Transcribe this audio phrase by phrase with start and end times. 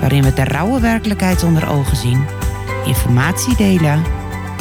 [0.00, 2.26] waarin we de rauwe werkelijkheid onder ogen zien,
[2.84, 4.02] informatie delen,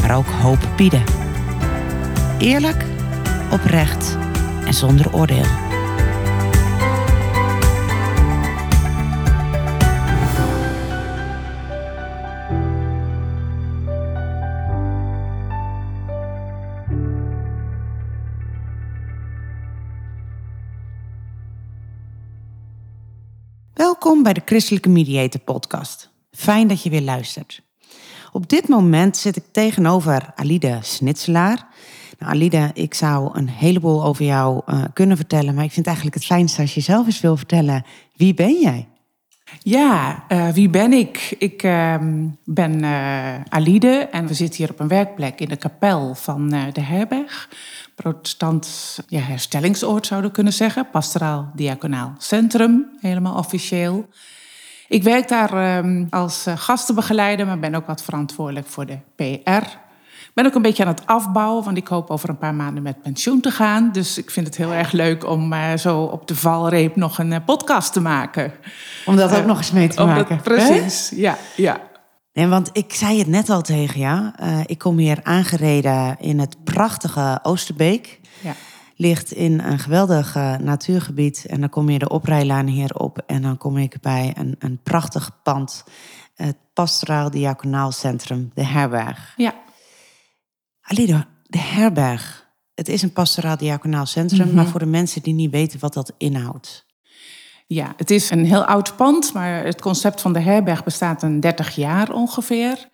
[0.01, 1.03] maar ook hoop bieden.
[2.37, 2.85] Eerlijk,
[3.51, 4.17] oprecht
[4.65, 5.58] en zonder oordeel.
[24.29, 26.09] Bij de Christelijke Mediator Podcast.
[26.31, 27.61] Fijn dat je weer luistert.
[28.31, 31.67] Op dit moment zit ik tegenover Alide Snitselaar.
[32.19, 36.15] Nou, Alide, ik zou een heleboel over jou uh, kunnen vertellen, maar ik vind eigenlijk
[36.15, 37.85] het fijnste als je zelf eens wil vertellen.
[38.15, 38.87] Wie ben jij?
[39.59, 41.35] Ja, uh, wie ben ik?
[41.37, 41.95] Ik uh,
[42.45, 46.81] ben uh, Alide en we zitten hier op een werkplek in de kapel van de
[46.81, 47.49] herberg.
[48.03, 50.89] Protestant ja, herstellingsoord zouden kunnen zeggen.
[50.91, 54.07] Pastoraal Diaconaal Centrum, helemaal officieel.
[54.87, 59.67] Ik werk daar um, als gastenbegeleider, maar ben ook wat verantwoordelijk voor de PR.
[60.29, 62.83] Ik ben ook een beetje aan het afbouwen, want ik hoop over een paar maanden
[62.83, 63.91] met pensioen te gaan.
[63.91, 67.31] Dus ik vind het heel erg leuk om uh, zo op de valreep nog een
[67.31, 68.53] uh, podcast te maken.
[69.05, 70.35] Om dat ook uh, nog eens mee te maken.
[70.35, 71.15] Dat, precies, He?
[71.15, 71.88] ja, ja.
[72.39, 74.31] Nee, want ik zei het net al tegen jou.
[74.41, 78.19] Uh, ik kom hier aangereden in het prachtige Oosterbeek.
[78.41, 78.55] Ja.
[78.95, 81.45] Ligt in een geweldig uh, natuurgebied.
[81.45, 83.23] En dan kom je de oprijlaan hier op.
[83.27, 85.83] En dan kom ik bij een, een prachtig pand.
[86.35, 89.33] Het Pastoraal Diaconaal Centrum, de herberg.
[89.37, 89.53] Ja.
[90.81, 92.47] Alida, de herberg.
[92.73, 94.39] Het is een pastoraal diaconaal centrum.
[94.39, 94.55] Mm -hmm.
[94.55, 96.85] Maar voor de mensen die niet weten wat dat inhoudt.
[97.71, 101.39] Ja, het is een heel oud pand, maar het concept van de herberg bestaat een
[101.39, 102.87] 30 jaar ongeveer.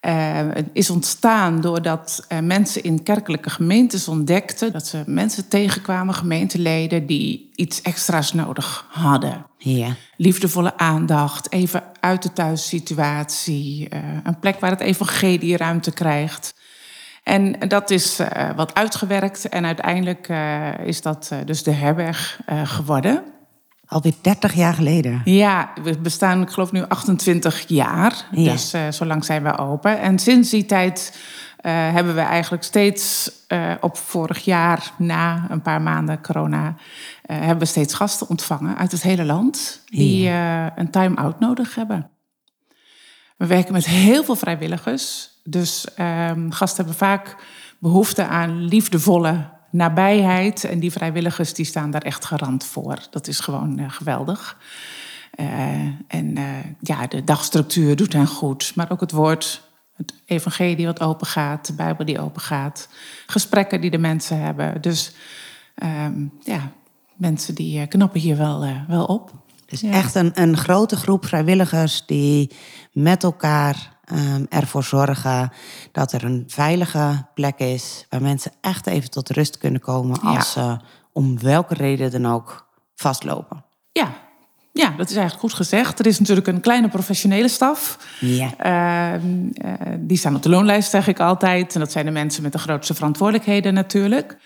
[0.00, 0.12] Uh,
[0.52, 7.06] het is ontstaan doordat uh, mensen in kerkelijke gemeentes ontdekten dat ze mensen tegenkwamen, gemeenteleden,
[7.06, 9.46] die iets extra's nodig hadden.
[9.58, 9.96] Ja.
[10.16, 16.54] Liefdevolle aandacht, even uit de thuissituatie, uh, een plek waar het evangelie ruimte krijgt.
[17.22, 18.20] En dat is
[18.56, 20.28] wat uitgewerkt en uiteindelijk
[20.84, 23.31] is dat dus de herberg geworden.
[23.92, 25.20] Alweer 30 jaar geleden.
[25.24, 28.24] Ja, we bestaan, ik geloof nu 28 jaar.
[28.30, 28.52] Ja.
[28.52, 30.00] Dus uh, zo lang zijn we open.
[30.00, 31.18] En sinds die tijd
[31.60, 36.74] uh, hebben we eigenlijk steeds uh, op vorig jaar, na een paar maanden corona,
[37.22, 39.82] hebben we steeds gasten ontvangen uit het hele land.
[39.86, 40.78] Die ja.
[40.78, 42.10] een time-out nodig hebben.
[43.36, 45.30] We werken met heel veel vrijwilligers.
[45.44, 47.36] Dus ehm, gasten hebben vaak
[47.78, 50.64] behoefte aan liefdevolle nabijheid.
[50.64, 52.98] En die vrijwilligers die staan daar echt garant voor.
[53.10, 54.58] Dat is gewoon uh, geweldig.
[55.40, 55.46] Uh,
[56.08, 56.44] en uh,
[56.80, 58.72] ja, de dagstructuur doet hen goed.
[58.74, 59.62] Maar ook het woord,
[59.96, 62.88] het evangelie wat open gaat, de Bijbel die open gaat.
[63.26, 64.80] Gesprekken die de mensen hebben.
[64.80, 65.14] Dus
[65.82, 66.72] um, ja,
[67.14, 69.32] mensen die knappen hier wel, wel op.
[69.66, 69.90] Dus ja.
[69.90, 72.50] echt een, een grote groep vrijwilligers die
[72.92, 75.52] met elkaar um, ervoor zorgen
[75.92, 80.54] dat er een veilige plek is waar mensen echt even tot rust kunnen komen als
[80.54, 80.62] ja.
[80.62, 80.76] ze
[81.12, 83.64] om welke reden dan ook vastlopen.
[83.92, 84.12] Ja.
[84.74, 85.98] Ja, dat is eigenlijk goed gezegd.
[85.98, 87.98] Er is natuurlijk een kleine professionele staf.
[88.20, 89.14] Ja.
[89.14, 91.74] Uh, uh, die staan op de loonlijst, zeg ik altijd.
[91.74, 94.36] En dat zijn de mensen met de grootste verantwoordelijkheden natuurlijk.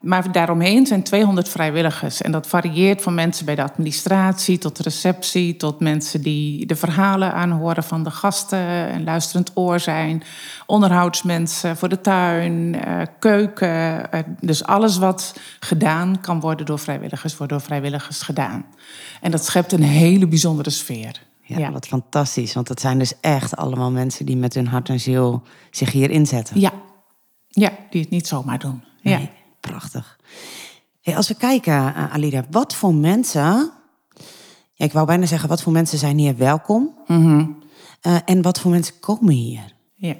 [0.00, 2.22] Maar daaromheen zijn 200 vrijwilligers.
[2.22, 6.76] En dat varieert van mensen bij de administratie tot de receptie, tot mensen die de
[6.76, 10.22] verhalen aanhoren van de gasten en luisterend oor zijn.
[10.66, 14.08] Onderhoudsmensen voor de tuin, uh, keuken.
[14.14, 18.64] Uh, dus alles wat gedaan kan worden door vrijwilligers, wordt door vrijwilligers gedaan.
[19.20, 21.22] En dat schept een hele bijzondere sfeer.
[21.42, 22.54] Ja, ja, wat fantastisch.
[22.54, 26.10] Want dat zijn dus echt allemaal mensen die met hun hart en ziel zich hier
[26.10, 26.60] inzetten.
[26.60, 26.72] Ja,
[27.48, 28.82] ja die het niet zomaar doen.
[29.02, 29.20] Nee.
[29.20, 29.39] Ja.
[29.60, 30.18] Prachtig.
[31.00, 33.70] Hey, als we kijken, uh, Alida, wat voor mensen.
[34.72, 36.94] Ja, ik wou bijna zeggen, wat voor mensen zijn hier welkom?
[37.06, 37.62] Mm -hmm.
[38.02, 39.74] uh, en wat voor mensen komen hier?
[39.94, 40.14] Ja.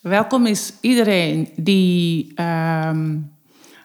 [0.00, 3.32] Welkom is iedereen die um,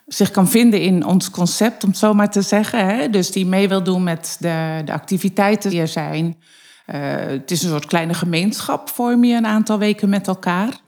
[0.07, 2.85] zich kan vinden in ons concept, om het zo maar te zeggen.
[2.85, 3.09] Hè?
[3.09, 6.25] Dus die mee wil doen met de, de activiteiten die er zijn.
[6.87, 10.82] Uh, het is een soort kleine gemeenschap, vorm je een aantal weken met elkaar.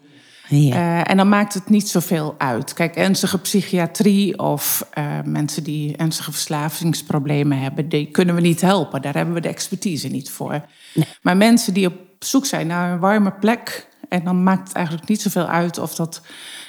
[0.47, 1.05] Ja.
[1.05, 2.73] en dan maakt het niet zoveel uit.
[2.73, 4.89] Kijk, ernstige psychiatrie of
[5.25, 9.01] mensen die ernstige verslavingsproblemen hebben, die kunnen we niet helpen.
[9.01, 10.61] Daar hebben we de expertise niet voor.
[10.93, 11.07] Nee.
[11.21, 15.07] Maar mensen die op zoek zijn naar een warme plek, en dan maakt het eigenlijk
[15.07, 16.21] niet zoveel uit of dat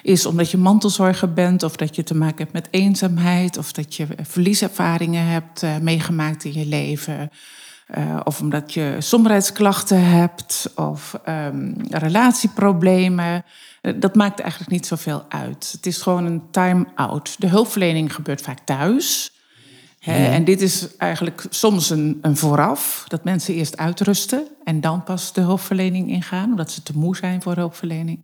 [0.03, 3.95] is omdat je mantelzorger bent, of dat je te maken hebt met eenzaamheid, of dat
[3.95, 7.31] je verlieservaringen hebt uh, meegemaakt in je leven.
[7.95, 13.45] Uh, of omdat je somberheidsklachten hebt, of um, relatieproblemen.
[13.83, 15.73] Uh, dat maakt eigenlijk niet zoveel uit.
[15.73, 17.35] Het is gewoon een time-out.
[17.39, 19.35] De hulpverlening gebeurt vaak thuis.
[20.01, 25.33] En dit is eigenlijk soms een, een, vooraf, dat mensen eerst uitrusten en dan pas
[25.33, 28.21] de hulpverlening ingaan, omdat ze te moe zijn voor hulpverlening.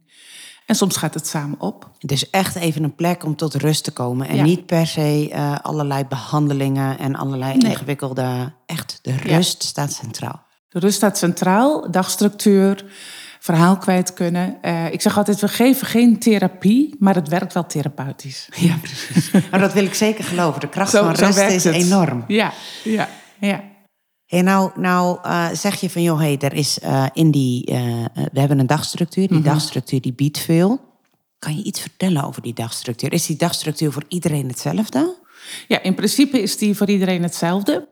[0.66, 1.90] En soms gaat het samen op.
[1.98, 4.28] Het is echt even een plek om tot rust te komen.
[4.28, 8.52] En niet per se uh, allerlei behandelingen en allerlei ingewikkelde.
[8.66, 10.42] Echt, de rust staat centraal.
[10.68, 12.84] De rust staat centraal, dagstructuur
[13.42, 14.58] verhaal kwijt kunnen.
[14.62, 18.48] Uh, ik zeg altijd, we geven geen therapie, maar het werkt wel therapeutisch.
[18.56, 19.30] Ja, precies.
[19.50, 20.60] maar dat wil ik zeker geloven.
[20.60, 21.74] De kracht van rust is het.
[21.74, 22.24] enorm.
[22.26, 22.52] Ja,
[22.84, 23.62] ja, ja.
[24.32, 27.64] Hey, nou, nou uh, zeg je van, joh, hey, er is uh, in die,
[28.32, 29.28] we hebben een dagstructuur.
[29.28, 29.52] Die mm -hmm.
[29.52, 30.80] dagstructuur die biedt veel.
[31.38, 33.12] Kan je iets vertellen over die dagstructuur?
[33.12, 35.14] Is die dagstructuur voor iedereen hetzelfde?
[35.68, 37.88] Ja, in principe is die voor iedereen hetzelfde.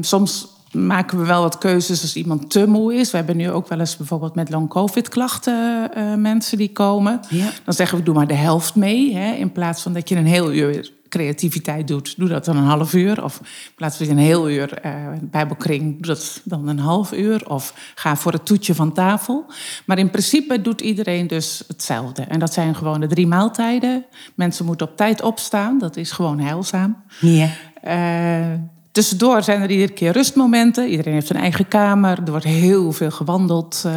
[0.00, 3.10] Soms maken we wel wat keuzes als iemand te moe is.
[3.10, 7.20] We hebben nu ook wel eens bijvoorbeeld met long-covid-klachten uh, mensen die komen.
[7.28, 7.50] Ja.
[7.64, 9.14] Dan zeggen we, doe maar de helft mee.
[9.14, 12.64] Hè, in plaats van dat je een heel uur creativiteit doet, doe dat dan een
[12.64, 13.24] half uur.
[13.24, 17.48] Of in plaats van een heel uur uh, bijbelkring, doe dat dan een half uur.
[17.48, 19.46] Of ga voor het toetje van tafel.
[19.86, 22.22] Maar in principe doet iedereen dus hetzelfde.
[22.22, 24.04] En dat zijn gewoon de drie maaltijden.
[24.34, 26.96] Mensen moeten op tijd opstaan, dat is gewoon heilzaam.
[27.20, 27.48] Ja.
[27.84, 28.58] Uh,
[28.92, 30.88] Tussendoor zijn er iedere keer rustmomenten.
[30.88, 32.18] Iedereen heeft zijn eigen kamer.
[32.24, 33.92] Er wordt heel veel gewandeld uh,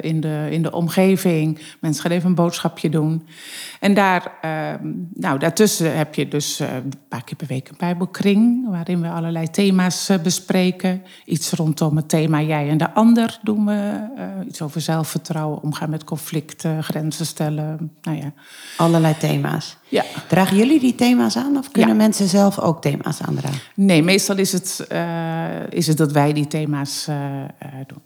[0.00, 1.58] in, de, in de omgeving.
[1.80, 3.26] Mensen gaan even een boodschapje doen.
[3.80, 7.74] En daar, uh, nou, daartussen heb je dus uh, een paar keer per week een
[7.78, 8.68] bijbelkring...
[8.68, 11.02] waarin we allerlei thema's eh, bespreken.
[11.24, 14.08] Iets rondom het thema jij en de ander doen we.
[14.46, 17.92] iets over zelfvertrouwen, omgaan met conflicten, grenzen stellen.
[18.02, 18.32] Nou ja.
[18.76, 19.76] Allerlei thema's.
[19.88, 20.04] Ja.
[20.28, 23.60] Dragen jullie die thema's aan of kunnen mensen zelf ook thema's aandragen?
[23.74, 24.86] Nee, meestal is het,
[25.68, 27.08] is het dat wij die thema's
[27.86, 28.02] doen.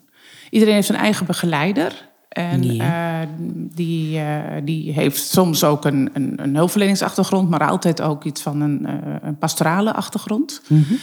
[0.51, 2.13] Iedereen heeft zijn eigen begeleider...
[2.35, 3.21] En uh,
[3.75, 8.61] die, uh, die heeft soms ook een, een, een, hulpverleningsachtergrond, maar altijd ook iets van
[8.61, 10.63] een, uh, een pastorale achtergrond.
[10.69, 10.99] Mm -hmm.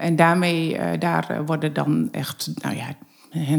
[0.00, 2.86] en daarmee daar worden dan echt, nou ja,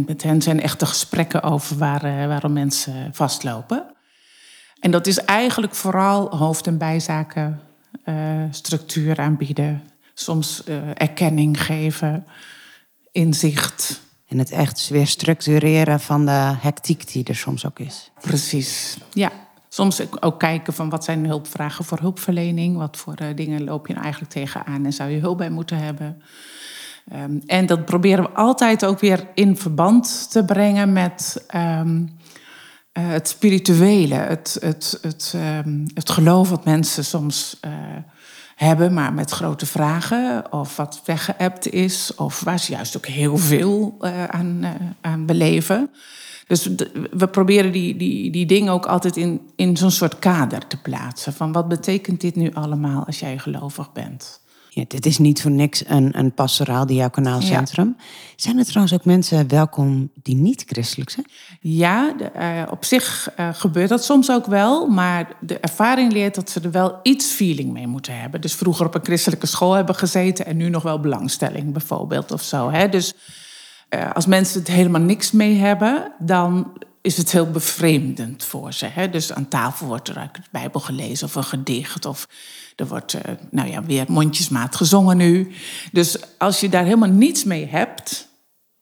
[0.06, 3.86] met hen zijn echte gesprekken over waar, waarom mensen vastlopen.
[4.80, 7.60] En dat is eigenlijk vooral hoofd- en bijzaken
[8.52, 9.82] structuur aanbieden,
[10.14, 10.64] soms
[10.94, 12.26] erkenning geven,
[13.12, 14.02] inzicht.
[14.30, 18.12] En het echt weer structureren van de hectiek die er soms ook is.
[18.22, 19.32] Precies, ja.
[19.70, 22.78] Soms ook kijken van wat zijn hulpvragen voor hulpverlening.
[22.78, 25.78] Wat voor uh, dingen loop je nou eigenlijk tegenaan en zou je hulp bij moeten
[25.78, 26.22] hebben.
[27.14, 32.18] Um, en dat proberen we altijd ook weer in verband te brengen met um,
[32.94, 34.16] uh, het spirituele.
[34.16, 35.34] Het, het, het,
[35.66, 37.60] um, het geloof wat mensen soms...
[37.66, 37.72] Uh,
[38.60, 40.52] hebben, maar met grote vragen.
[40.54, 44.70] Of wat weggeëpt is, of waar ze juist ook heel veel uh, aan, uh,
[45.02, 45.90] aan beleven.
[46.48, 46.70] Dus
[47.12, 51.34] we proberen die, die, die dingen ook altijd in, in zo'n soort kader te plaatsen.
[51.34, 54.42] Van wat betekent dit nu allemaal als jij gelovig bent?
[54.80, 57.96] Ja, dit is niet voor niks een, een pastoraal diaconaalcentrum.
[57.98, 58.04] Ja.
[58.36, 61.26] Zijn er trouwens ook mensen welkom die niet christelijk zijn?
[61.60, 64.88] Ja, de, uh, op zich uh, gebeurt dat soms ook wel.
[64.88, 68.42] Maar de ervaring leert dat ze er wel iets feeling mee moeten hebben.
[68.42, 70.46] Dus vroeger op een christelijke school hebben gezeten...
[70.46, 72.72] en nu nog wel belangstelling bijvoorbeeld of zo.
[72.72, 72.90] Hè?
[72.90, 73.14] Dus
[73.90, 76.12] uh, als mensen het helemaal niks mee hebben...
[76.20, 76.72] dan
[77.10, 78.86] is het heel bevreemdend voor ze.
[78.86, 79.10] Hè?
[79.10, 82.06] Dus aan tafel wordt er uit de Bijbel gelezen of een gedicht...
[82.06, 82.28] of
[82.76, 85.52] er wordt uh, nou ja, weer mondjesmaat gezongen nu.
[85.92, 88.28] Dus als je daar helemaal niets mee hebt,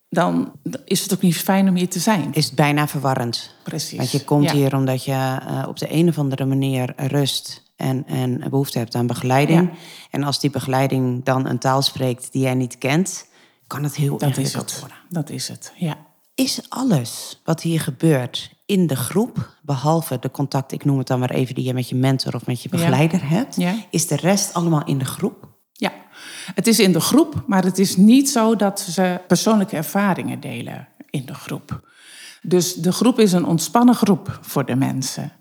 [0.10, 0.52] dan
[0.86, 2.34] is het ook niet fijn om hier te zijn.
[2.34, 3.56] Is het bijna verwarrend.
[3.64, 3.98] Precies.
[3.98, 4.54] Want je komt ja.
[4.54, 8.96] hier omdat je uh, op de een of andere manier rust en, en behoefte hebt
[8.96, 9.70] aan begeleiding.
[9.72, 9.78] Ja.
[10.12, 13.26] En als die begeleiding dan een taal spreekt die jij niet kent,
[13.68, 14.80] kan het heel dat is het.
[14.80, 14.98] worden.
[15.10, 16.07] Dat is het, ja.
[16.38, 21.20] Is alles wat hier gebeurt in de groep, behalve de contact, ik noem het dan
[21.20, 23.26] maar even, die je met je mentor of met je begeleider ja.
[23.26, 23.76] hebt, ja.
[23.90, 25.48] is de rest allemaal in de groep?
[25.72, 25.94] Ja,
[26.56, 30.88] het is in de groep, maar het is niet zo dat ze persoonlijke ervaringen delen
[31.10, 31.90] in de groep.
[32.42, 35.32] Dus de groep is een ontspannen groep voor de mensen.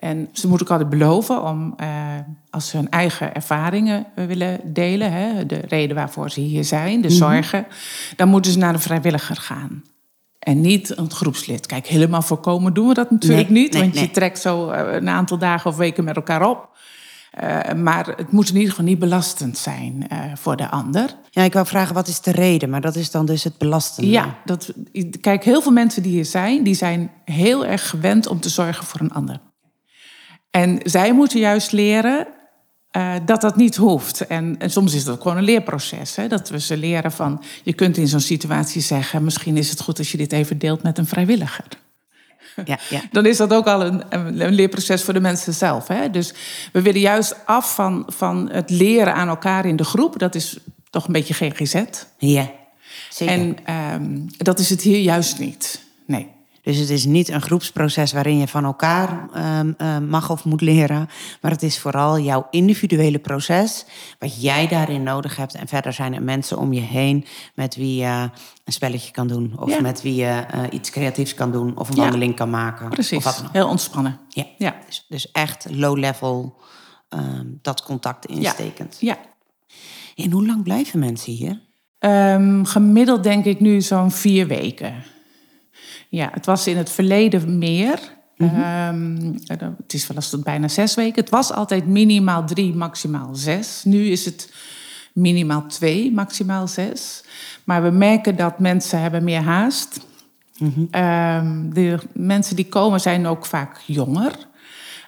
[0.00, 2.14] En ze moeten ook altijd beloven om, uh,
[2.50, 7.10] als ze hun eigen ervaringen willen delen, hè, de reden waarvoor ze hier zijn, de
[7.10, 8.16] zorgen, mm -hmm.
[8.16, 9.82] dan moeten ze naar de vrijwilliger gaan.
[10.46, 11.66] En niet een groepslid.
[11.66, 13.72] Kijk, helemaal voorkomen doen we dat natuurlijk Nee, niet.
[13.72, 14.02] nee, want nee.
[14.02, 16.68] je trekt zo eh, een aantal dagen of weken met elkaar op.
[17.30, 21.16] Eh, maar het moet in ieder geval niet belastend zijn eh, voor de ander.
[21.30, 22.70] Ja, ik wou vragen, wat is de reden?
[22.70, 24.10] Maar dat is dan dus het belastende.
[24.10, 24.72] Ja, dat,
[25.20, 28.84] kijk, heel veel mensen die hier zijn, die zijn heel erg gewend om te zorgen
[28.84, 29.40] voor een ander.
[30.50, 32.26] En zij moeten juist leren
[32.96, 34.26] eh, dat dat niet hoeft.
[34.26, 36.16] En, en soms is dat ook gewoon een leerproces.
[36.16, 36.28] Hè?
[36.28, 39.24] Dat we ze leren van, je kunt in zo'n situatie zeggen...
[39.24, 41.64] misschien is het goed als je dit even deelt met een vrijwilliger.
[42.64, 43.00] Ja, ja.
[43.12, 45.88] Dan is dat ook al een, een leerproces voor de mensen zelf.
[45.88, 46.10] Hè?
[46.10, 46.34] Dus
[46.72, 50.18] we willen juist af van, van het leren aan elkaar in de groep.
[50.18, 50.58] Dat is
[50.90, 51.82] toch een beetje GGZ.
[52.18, 52.50] ja.
[53.10, 53.34] Zeker.
[53.34, 55.85] En ehm, dat is het hier juist niet.
[56.66, 60.60] Dus het is niet een groepsproces waarin je van elkaar ehm, ehm, mag of moet
[60.60, 61.08] leren.
[61.40, 63.86] Maar het is vooral jouw individuele proces.
[64.18, 65.54] Wat jij daarin nodig hebt.
[65.54, 68.30] En verder zijn er mensen om je heen met wie je
[68.64, 69.52] een spelletje kan doen.
[69.58, 69.80] Of Ja.
[69.80, 71.76] met wie je eh, iets creatiefs kan doen.
[71.76, 72.02] Of een Ja.
[72.02, 72.86] wandeling kan maken.
[72.86, 73.24] Of Precies.
[73.24, 73.48] wat dan.
[73.52, 74.18] Heel ontspannen.
[74.28, 74.44] Ja.
[74.58, 74.74] Ja.
[74.86, 76.56] Dus, dus echt low level
[77.08, 78.96] ehm, dat contact instekend.
[79.00, 79.16] Ja.
[80.14, 81.60] En hoe lang blijven mensen hier?
[82.62, 84.94] Gemiddeld denk ik nu zo'n vier weken.
[86.08, 88.14] Ja, het was in het verleden meer.
[88.36, 91.20] Ehm, het is wel eens tot bijna zes weken.
[91.20, 93.82] Het was altijd minimaal drie, maximaal zes.
[93.84, 94.52] Nu is het
[95.12, 97.24] minimaal twee, maximaal zes.
[97.64, 100.00] Maar we merken dat mensen hebben meer haast.
[100.90, 104.32] Ehm, de mensen die komen zijn ook vaak jonger,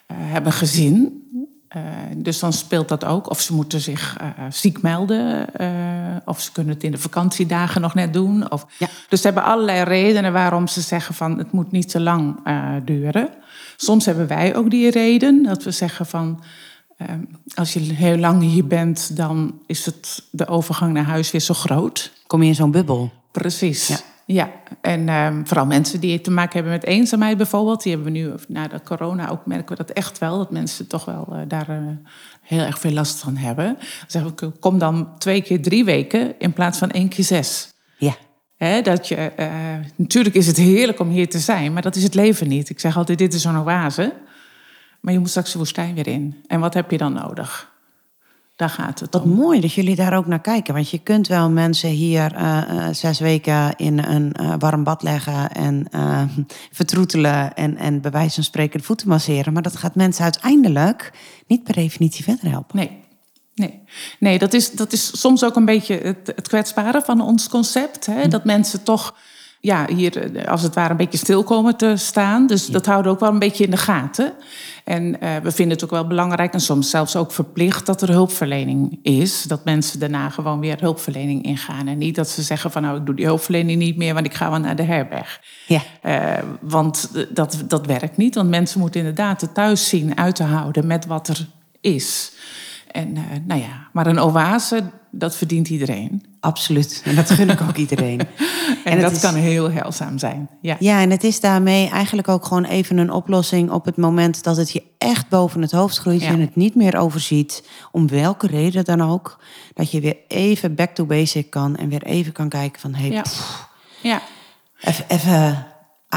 [0.07, 1.28] eh, hebben gezin.
[1.69, 1.83] Eh,
[2.17, 3.31] dus dan speelt dat ook.
[3.31, 5.55] Of ze moeten zich eh, ziek melden.
[5.55, 5.69] eh,
[6.25, 8.51] of ze kunnen het in de vakantiedagen nog net doen.
[8.51, 8.67] Of...
[8.79, 8.89] Ja.
[9.09, 12.75] Dus ze hebben allerlei redenen waarom ze zeggen van het moet niet te lang eh,
[12.85, 13.29] duren.
[13.77, 16.43] Soms hebben wij ook die reden dat we zeggen van
[17.55, 21.55] als je heel lang hier bent, dan is het de overgang naar huis weer zo
[21.55, 22.13] groot.
[22.27, 23.13] Kom je in zo'n bubbel?
[23.33, 23.87] Precies.
[23.87, 23.97] Ja.
[24.31, 27.83] Ja, en ehm, vooral mensen die te maken hebben met eenzaamheid bijvoorbeeld.
[27.83, 30.39] Die hebben we nu, na de corona ook, merken we dat echt wel.
[30.39, 31.77] Dat mensen toch wel eh, daar eh,
[32.43, 33.65] heel erg veel last van hebben.
[33.75, 37.73] Dan zeggen we, kom dan twee keer drie weken in plaats van één keer zes.
[37.97, 38.15] Ja.
[38.83, 39.51] Dat je, eh,
[39.97, 42.71] natuurlijk is het heerlijk om hier te zijn, maar dat is het leven niet.
[42.71, 44.15] Ik zeg altijd, dit is zo'n oase.
[45.01, 46.45] Maar je moet straks de woestijn weer in.
[46.47, 47.78] En wat heb je dan nodig?
[48.59, 49.31] Daar gaat het Wat om.
[49.31, 50.75] mooi dat jullie daar ook naar kijken.
[50.75, 55.03] Want je kunt wel mensen hier eh, eh, zes weken in een eh, warm bad
[55.03, 55.89] leggen en
[56.73, 59.53] vertroetelen en, en bij wijze van spreken de voeten masseren.
[59.53, 61.13] Maar dat gaat mensen uiteindelijk
[61.47, 62.77] niet per definitie verder helpen.
[62.77, 62.91] Nee.
[63.55, 63.81] Nee,
[64.19, 68.07] nee dat, is, dat is soms ook een beetje het, het kwetsbare van ons concept.
[68.07, 68.29] Hè?
[68.29, 69.15] Dat mensen toch
[69.61, 72.47] ja, hier eh, als het ware een beetje stil komen te staan.
[72.47, 74.33] Dus dat houden we ook wel een beetje in de gaten.
[74.85, 78.11] En eh, we vinden het ook wel belangrijk en soms zelfs ook verplicht dat er
[78.11, 79.43] hulpverlening is.
[79.43, 81.87] Dat mensen daarna gewoon weer hulpverlening ingaan.
[81.87, 84.35] En niet dat ze zeggen van nou ik doe die hulpverlening niet meer, want ik
[84.35, 85.41] ga wel naar de herberg.
[85.67, 85.81] Ja.
[86.03, 88.35] Eh, want dat, dat werkt niet.
[88.35, 91.47] Want mensen moeten inderdaad het thuis zien uit te houden met wat er
[91.81, 92.33] is.
[92.91, 96.25] En eh, nou ja, maar een oase, dat verdient iedereen.
[96.41, 97.03] Absoluut.
[97.05, 98.21] En dat gun ik ook iedereen.
[98.85, 100.49] En, dat is- kan heel heilzaam zijn.
[100.61, 100.77] Ja.
[100.79, 104.57] Ja, en het is daarmee eigenlijk ook gewoon even een oplossing op het moment dat
[104.57, 106.29] het je echt boven het hoofd groeit Ja.
[106.29, 109.39] en het niet meer overziet, om welke reden dan ook,
[109.75, 112.99] dat je weer even back to basic kan en weer even kan kijken van, Ja.
[112.99, 113.23] hey,
[114.03, 114.21] ja,
[114.81, 115.67] even, even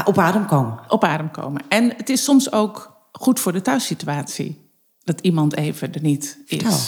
[0.04, 0.78] op adem komen.
[0.88, 1.62] op adem komen.
[1.68, 4.61] En het is soms ook goed voor de thuissituatie.
[5.04, 6.56] Dat iemand even er niet is.
[6.58, 6.78] Vertel.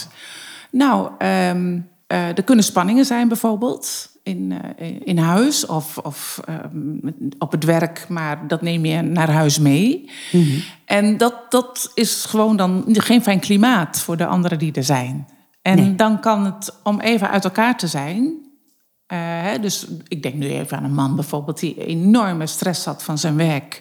[0.71, 7.13] Nou, ehm, eh, er kunnen spanningen zijn bijvoorbeeld in, eh, in huis of, of ehm,
[7.39, 10.11] op het werk, maar dat neem je naar huis mee.
[10.85, 15.27] En dat, dat is gewoon dan geen fijn klimaat voor de anderen die er zijn.
[15.63, 15.95] En Nee.
[15.95, 18.33] dan kan het, om even uit elkaar te zijn,
[19.07, 23.19] eh, dus ik denk nu even aan een man bijvoorbeeld die enorme stress had van
[23.19, 23.81] zijn werk.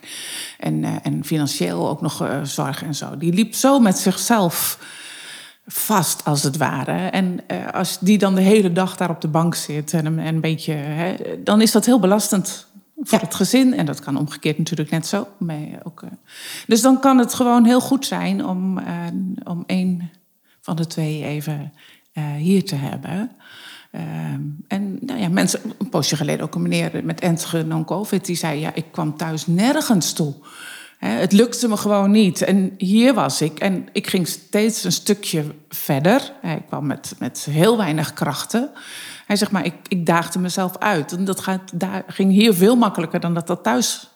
[0.60, 3.18] En, eh, en financieel ook nog eh, zorg en zo.
[3.18, 4.80] Die liep zo met zichzelf
[5.66, 7.08] vast, als het ware.
[7.08, 7.40] En
[7.72, 10.42] als die dan de hele dag daar op de bank zit en een, en een
[10.42, 10.74] beetje.
[10.74, 12.68] Hè, dan is dat heel belastend
[13.00, 13.74] voor het gezin.
[13.74, 15.28] En dat kan omgekeerd natuurlijk net zo.
[15.84, 16.04] ook.
[16.68, 18.80] Dus dan kan het gewoon heel goed zijn om,
[19.44, 20.12] om één
[20.62, 21.74] van de twee even
[22.38, 23.32] hier te hebben.
[23.94, 28.36] Ehm, en nou ja, mensen, een poosje geleden ook een meneer met ernstige non-covid, die
[28.36, 30.34] zei: Ja, ik kwam thuis nergens toe.
[30.98, 32.42] Het lukte me gewoon niet.
[32.42, 33.60] En hier was ik.
[33.60, 36.32] En ik ging steeds een stukje verder.
[36.42, 38.72] Hij kwam met, met heel weinig krachten.
[39.26, 41.12] Hij zegt maar, ik, ik daagde mezelf uit.
[41.12, 44.08] En dat gaat, daar, ging hier veel makkelijker dan dat dat thuis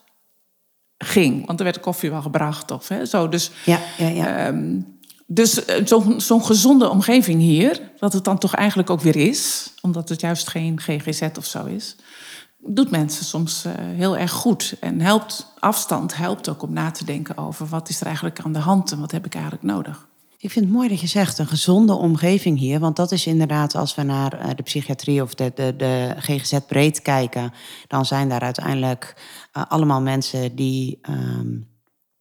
[0.97, 1.45] ging.
[1.45, 2.71] Want er werd koffie wel gebracht.
[2.71, 3.29] Of, hè, zo.
[3.29, 4.37] Dus Ja, ja, ja.
[4.37, 4.79] Ehm,
[5.27, 9.73] dus eh, zo'n zo'n gezonde omgeving hier, wat het dan toch eigenlijk ook weer is,
[9.81, 11.95] omdat het juist geen GGZ of zo is.
[12.57, 14.75] doet mensen soms uh, heel erg goed.
[14.79, 18.53] En helpt, afstand helpt ook om na te denken over wat is er eigenlijk aan
[18.53, 20.07] de hand en wat heb ik eigenlijk nodig.
[20.37, 22.79] Ik vind het mooi dat je zegt een gezonde omgeving hier.
[22.79, 26.57] Want dat is inderdaad, als we naar eh, de psychiatrie of de, de, de GGZ
[26.67, 27.53] breed kijken,
[27.87, 29.15] dan zijn daar uiteindelijk
[29.51, 30.99] allemaal mensen die.
[31.09, 31.75] Um,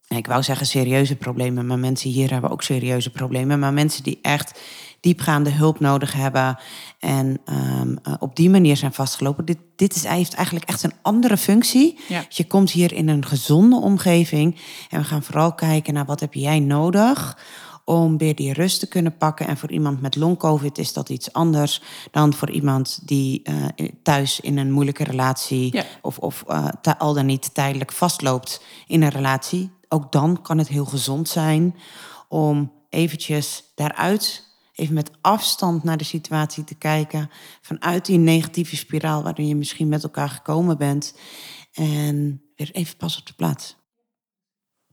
[0.07, 3.59] ik wou zeggen serieuze problemen, maar mensen hier hebben ook serieuze problemen.
[3.59, 4.59] Maar mensen die echt
[4.99, 6.57] diepgaande hulp nodig hebben
[6.99, 9.45] en um, uh, op die manier zijn vastgelopen.
[9.45, 11.99] Dit, dit is, heeft eigenlijk echt een andere functie.
[12.07, 12.25] Ja.
[12.29, 14.55] Je komt hier in een gezonde omgeving
[14.89, 17.37] en we gaan vooral kijken naar wat heb jij nodig
[17.85, 19.47] om weer die rust te kunnen pakken.
[19.47, 24.39] En voor iemand met long-covid is dat iets anders dan voor iemand die uh, thuis
[24.39, 25.83] in een moeilijke relatie ja.
[26.01, 29.71] of, of uh, al dan niet tijdelijk vastloopt in een relatie.
[29.89, 31.75] Ook dan kan het heel gezond zijn
[32.27, 37.29] om eventjes daaruit, even met afstand naar de situatie te kijken.
[37.61, 41.15] Vanuit die negatieve spiraal waarin je misschien met elkaar gekomen bent.
[41.73, 43.75] En weer even pas op de plaats.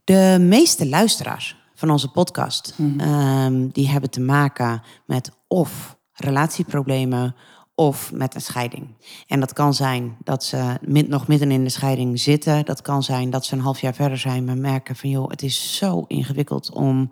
[0.03, 2.73] De meeste luisteraars van onze podcast.
[2.77, 2.99] Mhm.
[2.99, 7.35] Um, die hebben te maken met of relatieproblemen
[7.75, 8.87] of met een scheiding.
[9.27, 10.77] En dat kan zijn dat ze
[11.07, 12.65] nog midden in de scheiding zitten.
[12.65, 15.41] Dat kan zijn dat ze een half jaar verder zijn, maar merken van joh, het
[15.41, 17.11] is zo ingewikkeld om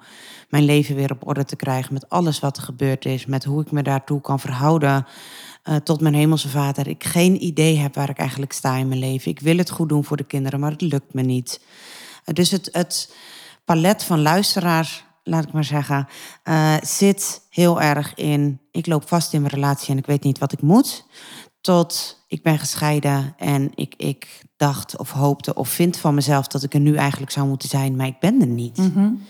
[0.49, 3.61] mijn leven weer op orde te krijgen met alles wat er gebeurd is, met hoe
[3.61, 5.05] ik me daartoe kan verhouden.
[5.63, 6.87] Uh, tot mijn hemelse vader.
[6.87, 9.31] Ik geen idee heb waar ik eigenlijk sta in mijn leven.
[9.31, 11.61] Ik wil het goed doen voor de kinderen, maar het lukt me niet.
[12.25, 13.15] Dus het, het
[13.65, 16.07] palet van luisteraars, laat ik maar zeggen,
[16.43, 18.61] uh, zit heel erg in.
[18.71, 21.05] Ik loop vast in mijn relatie en ik weet niet wat ik moet.
[21.61, 26.63] Tot ik ben gescheiden en ik, ik dacht of hoopte of vind van mezelf dat
[26.63, 28.77] ik er nu eigenlijk zou moeten zijn, maar ik ben er niet.
[28.77, 29.25] Mm -hmm.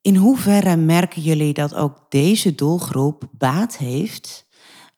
[0.00, 4.46] In hoeverre merken jullie dat ook deze doelgroep baat heeft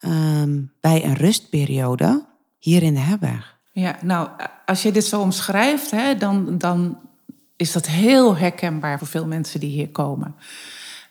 [0.01, 2.27] um, bij een rustperiode
[2.59, 3.59] hier in de herberg?
[3.73, 4.29] Ja, nou,
[4.65, 6.99] als je dit zo omschrijft, hè, dan, dan
[7.57, 10.35] is dat heel herkenbaar voor veel mensen die hier komen.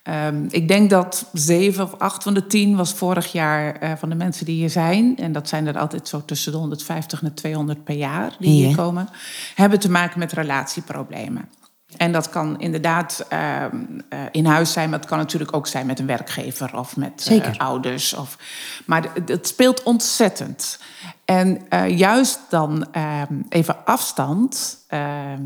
[0.09, 4.09] Um, ik denk dat zeven of acht van de tien was vorig jaar uh, van
[4.09, 5.17] de mensen die hier zijn.
[5.17, 8.59] En dat zijn er altijd zo tussen de 150 en de 200 per jaar die
[8.61, 8.67] Ja.
[8.67, 9.09] hier komen.
[9.55, 11.49] Hebben te maken met relatieproblemen.
[11.97, 13.63] En dat kan inderdaad uh,
[14.09, 17.11] uh, in huis zijn, maar het kan natuurlijk ook zijn met een werkgever of met
[17.15, 17.57] Zeker.
[17.57, 18.13] ouders.
[18.13, 18.37] Of,
[18.85, 20.79] maar het speelt ontzettend.
[21.25, 21.61] En
[21.95, 25.41] juist dan ehm, even afstand ehm,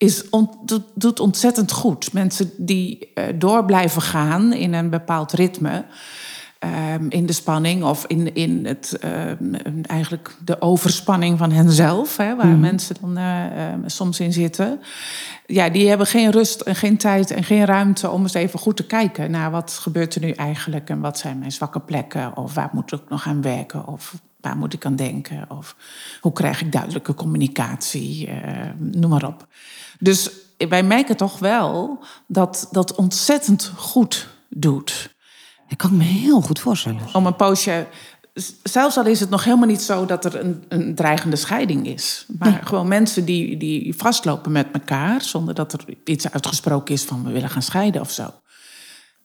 [0.00, 0.50] is on,
[0.94, 2.12] doet, ontzettend goed.
[2.12, 5.84] Mensen die uh, door blijven gaan in een bepaald ritme.
[6.94, 12.36] Um, in de spanning of in, in het, um, eigenlijk de overspanning van henzelf, hè,
[12.36, 12.60] waar mm.
[12.60, 14.80] mensen dan uh, uh, soms in zitten.
[15.46, 18.76] Ja, die hebben geen rust en geen tijd en geen ruimte om eens even goed
[18.76, 22.54] te kijken naar wat gebeurt er nu eigenlijk en wat zijn mijn zwakke plekken of
[22.54, 25.76] waar moet ik nog aan werken of waar moet ik aan denken of
[26.20, 28.34] hoe krijg ik duidelijke communicatie, uh,
[28.76, 29.46] noem maar op.
[29.98, 30.30] Dus
[30.68, 35.14] wij merken toch wel dat dat ontzettend goed doet.
[35.68, 37.00] Ik kan me heel goed voorstellen.
[37.12, 37.86] Om een poosje.
[38.62, 42.26] Zelfs al is het nog helemaal niet zo dat er een, een dreigende scheiding is.
[42.38, 42.62] Maar nee.
[42.62, 45.22] gewoon mensen die, die vastlopen met elkaar.
[45.22, 48.32] zonder dat er iets uitgesproken is van we willen gaan scheiden of zo.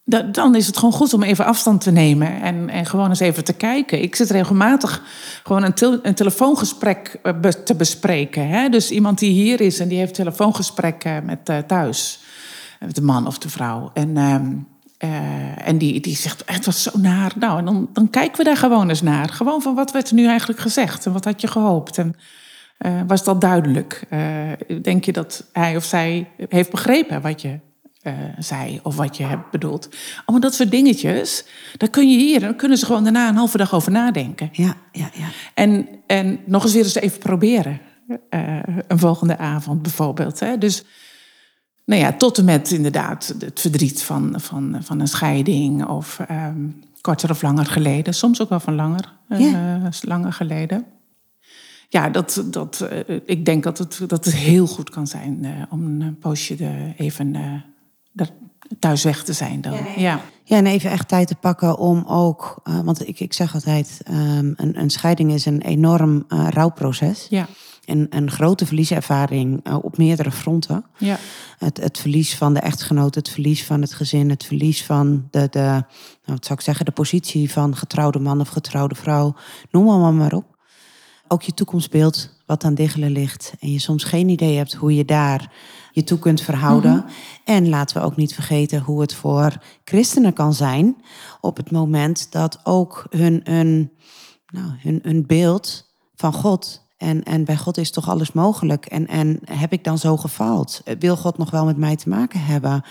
[0.08, 3.20] Da, dan is het gewoon goed om even afstand te nemen en, en gewoon eens
[3.20, 4.02] even te kijken.
[4.02, 5.02] Ik zit regelmatig
[5.44, 8.48] gewoon een, te, een telefoongesprek be, te bespreken.
[8.48, 8.70] Hè?
[8.70, 12.20] Dus iemand die hier is en die heeft telefoongesprekken met uh, thuis.
[12.80, 13.92] Met de man of de vrouw.
[13.94, 14.18] En.
[14.18, 17.32] Uh, en die, die zegt, het was zo naar.
[17.40, 19.30] Nou, en dan, dan kijken we daar gewoon eens naar.
[19.30, 21.98] Gewoon van wat werd er nu eigenlijk gezegd en wat had je gehoopt?
[21.98, 22.16] En
[23.08, 24.08] was dat duidelijk?
[24.82, 27.60] Denk je dat hij of zij heeft begrepen wat je
[28.38, 29.90] zei of wat je hebt bedoeld?
[30.18, 31.46] Allemaal dat soort dingetjes,
[31.78, 34.50] daar kun je hier, dan kunnen ze gewoon daarna een halve dag over nadenken.
[34.52, 35.28] Ja, ja, ja.
[35.54, 37.80] En, en nog eens weer eens even proberen.
[38.88, 40.40] een volgende avond bijvoorbeeld.
[40.40, 40.58] Hè?
[40.58, 40.84] Dus
[41.86, 46.84] nou ja, tot en met inderdaad het verdriet van, van, van een scheiding of um,
[47.02, 48.14] korter of langer geleden.
[48.14, 50.86] Soms ook wel van langer, uh, langer geleden.
[51.90, 55.50] Ja, dat, dat, uh, ik denk dat het, dat het heel goed kan zijn uh,
[55.70, 57.36] om een poosje de, even
[58.80, 59.74] thuis weg te zijn dan.
[59.74, 60.00] Ja, nee.
[60.00, 60.22] ja.
[60.48, 64.02] Ja, en even echt tijd te pakken om ook, uh, want ik, ik zeg altijd,
[64.10, 67.28] um, een, een scheiding is een enorm uh, rouwproces.
[67.30, 67.48] Ja.
[67.86, 70.86] En een grote verlieservaring uh, op meerdere fronten.
[70.98, 71.18] Ja.
[71.58, 75.48] Het, het verlies van de echtgenoot, het verlies van het gezin, het verlies van de,
[75.50, 75.84] de nou,
[76.26, 79.36] wat zou ik zeggen, de positie van getrouwde man of getrouwde vrouw.
[79.72, 80.58] Noem allemaal maar op.
[81.28, 83.54] Ook je toekomstbeeld, wat aan diggelen ligt.
[83.60, 85.52] En je soms geen idee hebt hoe je daar
[85.96, 86.92] je toe kunt verhouden.
[86.92, 87.56] Mm -hmm.
[87.56, 90.96] En laten we ook niet vergeten hoe het voor christenen kan zijn.
[91.42, 93.92] op het moment dat ook hun, hun,
[94.48, 96.84] nou, hun, hun beeld van God.
[96.98, 98.86] En, en bij God is toch alles mogelijk.
[98.86, 100.82] En, en heb ik dan zo gefaald?
[101.00, 102.84] Wil God nog wel met mij te maken hebben?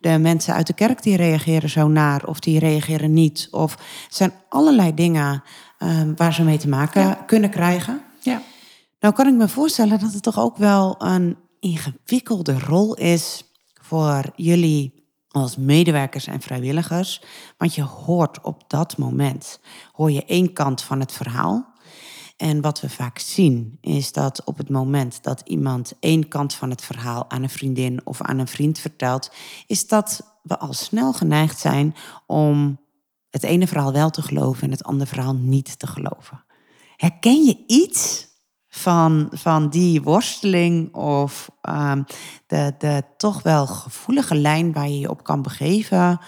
[0.00, 3.48] De mensen uit de kerk die reageren zo naar of die reageren niet.
[3.50, 5.42] Of er zijn allerlei dingen
[5.78, 8.02] ehm, waar ze mee te maken kunnen krijgen.
[8.20, 8.42] Ja.
[9.00, 13.44] Nou kan ik me voorstellen dat het toch ook wel een ingewikkelde rol is
[13.82, 17.22] voor jullie als medewerkers en vrijwilligers.
[17.58, 19.60] Want je hoort op dat moment,
[19.92, 21.68] hoor je één kant van het verhaal.
[22.36, 26.70] En wat we vaak zien is dat op het moment dat iemand één kant van
[26.70, 29.32] het verhaal aan een vriendin of aan een vriend vertelt,
[29.66, 31.94] is dat we al snel geneigd zijn
[32.26, 32.80] om
[33.30, 36.44] het ene verhaal wel te geloven en het andere verhaal niet te geloven.
[36.96, 38.28] Herken je iets
[38.70, 42.04] van, van die worsteling of um,
[42.46, 46.20] de, de toch wel gevoelige lijn waar je je op kan begeven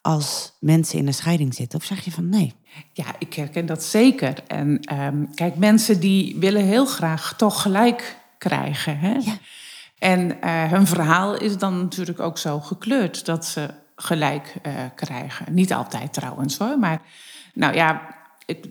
[0.00, 1.78] als mensen in een scheiding zitten?
[1.78, 2.54] Of zeg je van nee?
[2.92, 4.42] Ja, ik herken dat zeker.
[4.46, 8.98] En um, kijk, mensen die willen heel graag toch gelijk krijgen.
[8.98, 9.12] Hè?
[9.12, 9.38] Ja.
[9.98, 15.54] En uh, hun verhaal is dan natuurlijk ook zo gekleurd dat ze gelijk uh, krijgen.
[15.54, 17.02] Niet altijd trouwens hoor, maar
[17.54, 18.18] nou ja,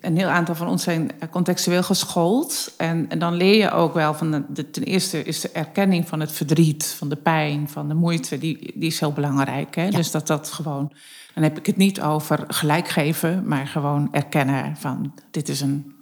[0.02, 2.74] een heel aantal van ons zijn contextueel geschoold.
[2.78, 6.20] En, en dan leer je ook wel van, de, ten eerste is de erkenning van
[6.20, 9.76] het verdriet, van de pijn, van de moeite, die, die is heel belangrijk.
[9.76, 9.89] Hè?
[9.89, 10.92] Dus dat dat gewoon,
[11.34, 15.96] dan heb ik het niet over gelijk geven, maar gewoon erkennen van, dit is een,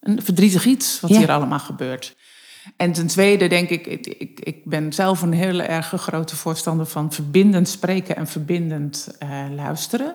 [0.00, 2.14] een verdrietig iets wat hier allemaal gebeurt.
[2.76, 7.12] En ten tweede denk ik, ik, ik, ben zelf een hele erg grote voorstander van
[7.12, 10.14] verbindend spreken en verbindend uh, luisteren.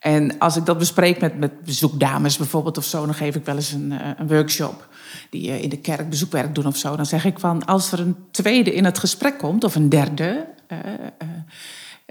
[0.00, 3.56] En als ik dat bespreek met, met bezoekdames bijvoorbeeld of zo, dan geef ik wel
[3.56, 4.88] eens een, eh, een workshop
[5.30, 6.96] die uh, in de kerk bezoekwerk doen of zo.
[6.96, 10.46] Dan zeg ik van als er een tweede in het gesprek komt of een derde,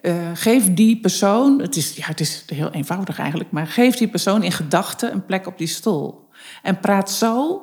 [0.02, 4.08] uh, geef die persoon, het is, ja, het is heel eenvoudig eigenlijk, maar geef die
[4.08, 6.28] persoon in gedachten een plek op die stoel.
[6.62, 7.62] En praat zo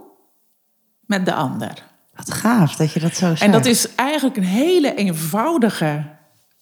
[1.00, 1.82] met de ander.
[2.14, 3.40] Wat gaaf dat je dat zo zegt.
[3.40, 6.04] En dat is eigenlijk een hele eenvoudige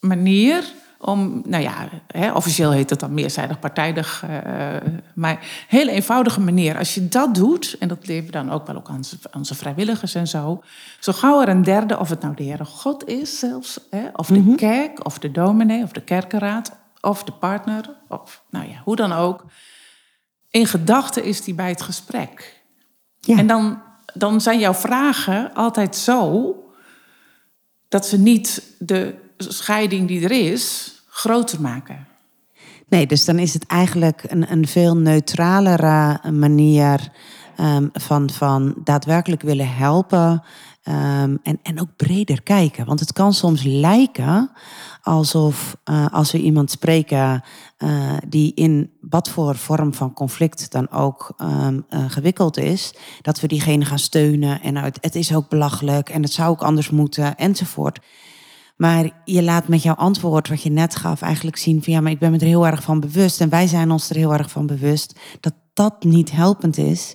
[0.00, 0.64] manier
[1.04, 4.30] om, nou ja, hè, officieel heet het dan meerzijdig partijdig, uh,
[5.14, 5.38] maar een
[5.68, 6.78] hele eenvoudige manier.
[6.78, 9.54] Als je dat doet, en dat leren we dan ook wel ook aan onze, onze,
[9.54, 10.62] vrijwilligers en zo,
[11.00, 14.26] zo gauw er een derde, of het nou de Heere God is zelfs, hè, of
[14.26, 14.54] de mhm.
[14.54, 19.12] kerk, of de dominee, of de kerkenraad, of de partner, of nou ja, hoe dan
[19.12, 19.44] ook.
[20.50, 22.62] In gedachten is die bij het gesprek.
[23.20, 23.38] Ja.
[23.38, 23.82] En dan,
[24.14, 26.54] dan zijn jouw vragen altijd zo
[27.88, 32.06] dat ze niet de scheiding die er is, groter maken.
[32.88, 37.12] Nee, dus dan is het eigenlijk een, een veel neutralere manier
[37.60, 40.42] um, van, van daadwerkelijk willen helpen.
[40.88, 42.86] Um, en, en ook breder kijken.
[42.86, 44.50] Want het kan soms lijken
[45.02, 47.44] alsof uh, als we iemand spreken
[47.78, 53.40] uh, die in wat voor vorm van conflict dan ook um, uh, gewikkeld is, dat
[53.40, 56.90] we diegene gaan steunen en het, het is ook belachelijk en het zou ook anders
[56.90, 58.00] moeten enzovoort.
[58.76, 62.12] Maar je laat met jouw antwoord, wat je net gaf, eigenlijk zien van ja, maar
[62.12, 63.40] ik ben me er heel erg van bewust.
[63.40, 67.14] En wij zijn ons er heel erg van bewust dat dat niet helpend is.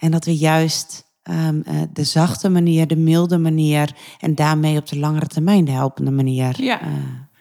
[0.00, 4.88] En dat we juist um, uh, de zachte manier, de milde manier en daarmee op
[4.88, 6.62] de langere termijn de helpende manier.
[6.62, 6.82] Ja.
[6.82, 6.88] Uh,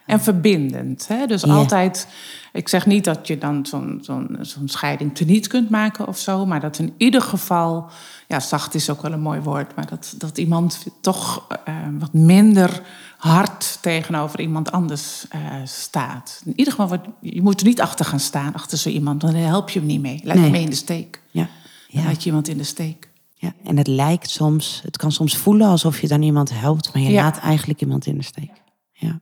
[0.06, 1.08] en verbindend.
[1.08, 1.26] Hè?
[1.26, 2.08] Dus altijd,
[2.54, 6.46] ik zeg niet dat je dan zo'n zo'n zo'n scheiding teniet kunt maken of zo,
[6.46, 7.90] maar dat in ieder geval,
[8.28, 12.14] ja, zacht is ook wel een mooi woord, maar dat, dat iemand toch uh, wat
[12.14, 12.82] minder
[13.26, 16.42] hard tegenover iemand anders uh, staat.
[16.46, 19.70] In ieder geval, je moet er niet achter gaan staan, achter zo iemand, dan help
[19.70, 20.22] je hem niet mee.
[20.24, 20.44] Laat nee.
[20.44, 21.22] hem mee in de steek.
[21.32, 21.50] Ja.
[21.88, 22.04] ja.
[22.04, 23.10] laat je iemand in de steek.
[23.34, 27.04] Ja, en het lijkt soms, het kan soms voelen alsof je dan iemand helpt, maar
[27.04, 27.24] je ja.
[27.24, 28.52] laat eigenlijk iemand in de steek.
[28.92, 29.20] Ja.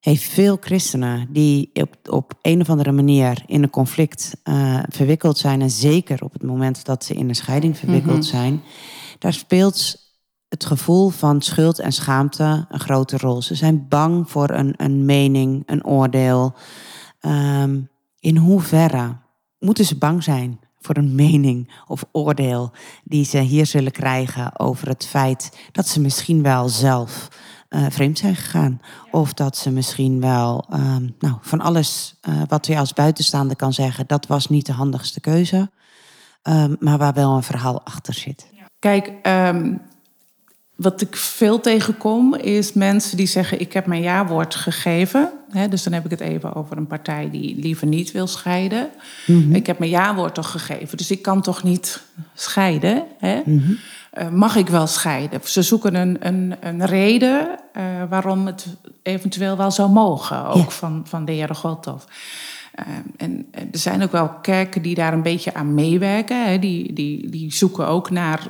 [0.00, 5.38] Hey, veel christenen die op, op een of andere manier in een conflict uh, verwikkeld
[5.38, 8.30] zijn, en zeker op het moment dat ze in een scheiding verwikkeld mm -hmm.
[8.30, 8.62] zijn,
[9.18, 10.05] daar speelt
[10.48, 13.42] het gevoel van schuld en schaamte een grote rol.
[13.42, 16.54] Ze zijn bang voor een, een mening, een oordeel.
[17.20, 17.88] Um,
[18.20, 19.16] in hoeverre
[19.58, 22.72] moeten ze bang zijn voor een mening of oordeel
[23.04, 27.28] die ze hier zullen krijgen over het feit dat ze misschien wel zelf
[27.70, 28.80] uh, vreemd zijn gegaan.
[29.10, 33.72] Of dat ze misschien wel um, nou, van alles uh, wat je als buitenstaander kan
[33.72, 35.70] zeggen, dat was niet de handigste keuze.
[36.42, 38.46] Um, maar waar wel een verhaal achter zit.
[38.78, 39.12] Kijk,
[40.76, 45.32] wat ik veel tegenkom is mensen die zeggen: Ik heb mijn ja-woord gegeven.
[45.50, 48.90] He, dus dan heb ik het even over een partij die liever niet wil scheiden.
[49.26, 49.54] Mm -hmm.
[49.54, 52.02] Ik heb mijn ja-woord toch gegeven, dus ik kan toch niet
[52.34, 53.04] scheiden.
[53.20, 53.78] Mm -hmm.
[54.18, 55.40] uh, mag ik wel scheiden?
[55.44, 58.66] Ze zoeken een, een, een reden uh, waarom het
[59.02, 60.70] eventueel wel zou mogen, ook ja.
[60.70, 61.86] van, van de Heere God.
[62.76, 62.86] Of.
[63.16, 66.46] en er zijn ook wel kerken die daar een beetje aan meewerken.
[66.46, 66.58] Hè.
[66.58, 68.46] Die, die, die zoeken ook naar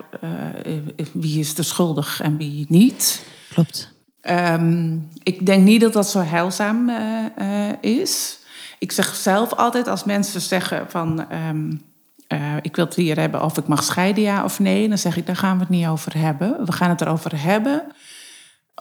[1.13, 3.27] wie is de schuldig en wie niet.
[3.49, 3.95] Klopt.
[4.23, 6.91] Um, ik denk niet dat dat zo heilzaam
[7.81, 8.39] is.
[8.79, 11.27] Ik zeg zelf altijd als mensen zeggen van...
[11.49, 11.83] Um,
[12.29, 14.89] uh, ik wil het hier hebben of ik mag scheiden, ja of nee.
[14.89, 16.67] Dan zeg ik, daar gaan we het niet over hebben.
[16.67, 17.83] We gaan het erover hebben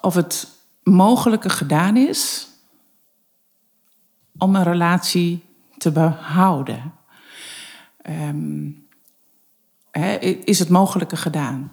[0.01, 0.47] of het
[0.83, 2.47] mogelijke gedaan is
[4.37, 5.43] om een relatie
[5.77, 6.93] te behouden.
[8.33, 8.83] Um,
[10.43, 11.71] is het mogelijke gedaan?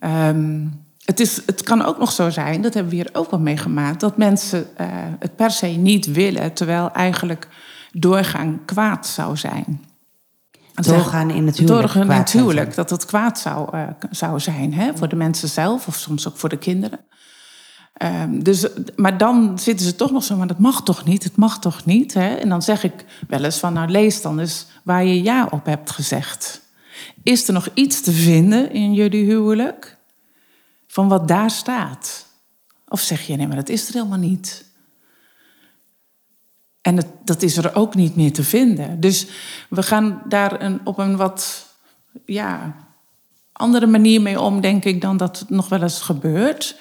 [0.00, 3.40] Um, het, is, het kan ook nog zo zijn, dat hebben we hier ook wel
[3.40, 4.86] meegemaakt, dat mensen uh,
[5.18, 7.48] het per se niet willen, terwijl eigenlijk
[7.92, 9.84] doorgaan kwaad zou zijn.
[10.74, 11.82] Doorgaan in het huwelijk.
[11.82, 15.48] Doorgaan in het huwelijk, dat het kwaad zou, uh, zou zijn hè, voor de mensen
[15.48, 17.00] zelf of soms ook voor de kinderen.
[18.02, 21.36] Um, dus, maar dan zitten ze toch nog zo, maar dat mag toch niet, het
[21.36, 22.14] mag toch niet.
[22.14, 22.34] Hè?
[22.34, 25.64] En dan zeg ik wel eens van, nou lees dan eens waar je ja op
[25.64, 26.60] hebt gezegd.
[27.22, 29.98] Is er nog iets te vinden in jullie huwelijk?
[30.88, 32.26] van wat daar staat?
[32.88, 34.64] Of zeg je nee, maar dat is er helemaal niet?
[36.80, 39.00] En het, dat is er ook niet meer te vinden.
[39.00, 39.26] Dus
[39.68, 41.66] we gaan daar een, op een wat
[42.24, 42.76] ja,
[43.52, 46.76] andere manier mee om, denk ik, dan dat het nog wel eens gebeurt.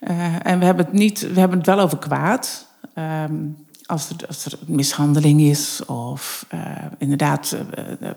[0.00, 2.66] Uh, en we hebben het, niet, we hebben het wel over kwaad.
[2.94, 3.56] Um,
[3.90, 6.60] als, er, als er mishandeling is of uh,
[6.98, 7.56] inderdaad
[8.00, 8.10] uh,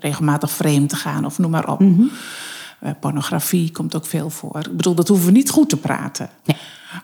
[0.00, 1.80] regelmatig vreemd te gaan of noem maar op.
[1.80, 2.10] Mm -hmm.
[2.82, 4.58] Uh, pornografie komt ook veel voor.
[4.58, 6.30] Ik bedoel, dat hoeven we niet goed te praten.
[6.44, 6.56] Nee.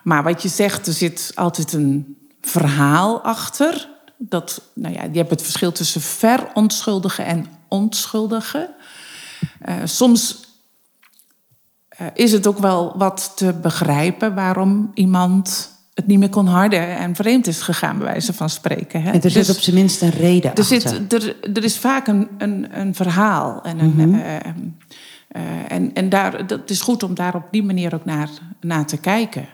[0.03, 3.89] Maar wat je zegt, er zit altijd een verhaal achter.
[4.19, 8.69] Dat, nou ja, je hebt het verschil tussen verontschuldigen en onschuldigen.
[9.85, 10.50] Soms
[12.15, 17.15] is het ook wel wat te begrijpen waarom iemand het niet meer kon harden en
[17.15, 19.03] vreemd is gegaan, bij wijze van spreken.
[19.03, 19.11] Hè?
[19.11, 20.81] En er zit dus, op zijn minst een reden er achter.
[20.81, 24.15] Zit, er, er is vaak een, een, een verhaal en een, mm -hmm.
[24.15, 24.35] uh,
[25.37, 28.29] uh, en, en daar, dat is goed om daar op die manier ook naar,
[28.61, 29.49] naar te kijken.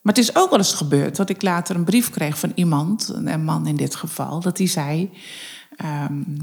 [0.00, 3.12] Maar het is ook wel eens gebeurd dat ik later een brief kreeg van iemand,
[3.24, 5.10] een man in dit geval, dat hij zei.
[6.08, 6.36] Um,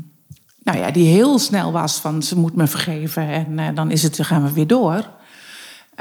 [0.64, 4.04] nou ja, die heel snel was van ze moet me vergeven en uh, dan is
[4.04, 5.10] het, dan gaan we weer door.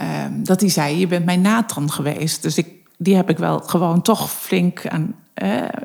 [0.01, 2.43] Um, dat hij zei, je bent mijn Nathan geweest.
[2.43, 5.15] Dus ik, die heb ik wel gewoon toch flink aan,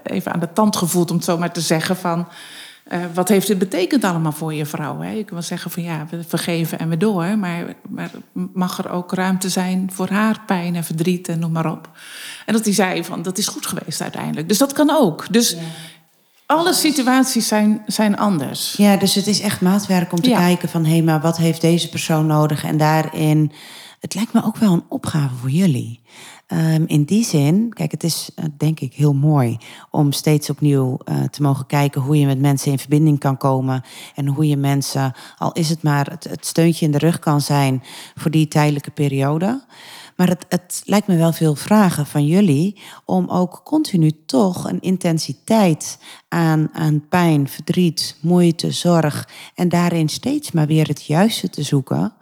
[0.03, 2.27] even aan de tand gevoeld, om het zo maar te zeggen van...
[2.91, 4.99] Uh, wat heeft dit betekend allemaal voor je vrouw?
[4.99, 5.11] Hè?
[5.11, 7.37] Ik wil zeggen van ja, we vergeven en we door.
[7.37, 8.11] Maar, maar
[8.53, 11.89] mag er ook ruimte zijn voor haar pijn en verdriet en noem maar op.
[12.45, 14.47] En dat hij zei van dat is goed geweest uiteindelijk.
[14.47, 15.25] Dus dat kan ook.
[15.29, 15.57] Dus ja.
[16.45, 18.73] alle situaties zijn, zijn anders.
[18.77, 20.37] Ja, dus het is echt maatwerk om te ja.
[20.37, 22.63] kijken van hé, hey, maar wat heeft deze persoon nodig?
[22.63, 23.51] En daarin,
[24.03, 26.01] het lijkt me ook wel een opgave voor jullie.
[26.47, 29.57] Um, in die zin, kijk, het is uh, denk ik heel mooi
[29.91, 33.81] om steeds opnieuw uh, te mogen kijken hoe je met mensen in verbinding kan komen.
[34.15, 37.83] En hoe je mensen, al is het maar het, steuntje in de rug kan zijn
[38.15, 39.63] voor die tijdelijke periode.
[40.15, 44.81] Maar het, het lijkt me wel veel vragen van jullie om ook continu toch een
[44.81, 51.63] intensiteit aan, aan pijn, verdriet, moeite, zorg en daarin steeds maar weer het juiste te
[51.63, 52.13] zoeken.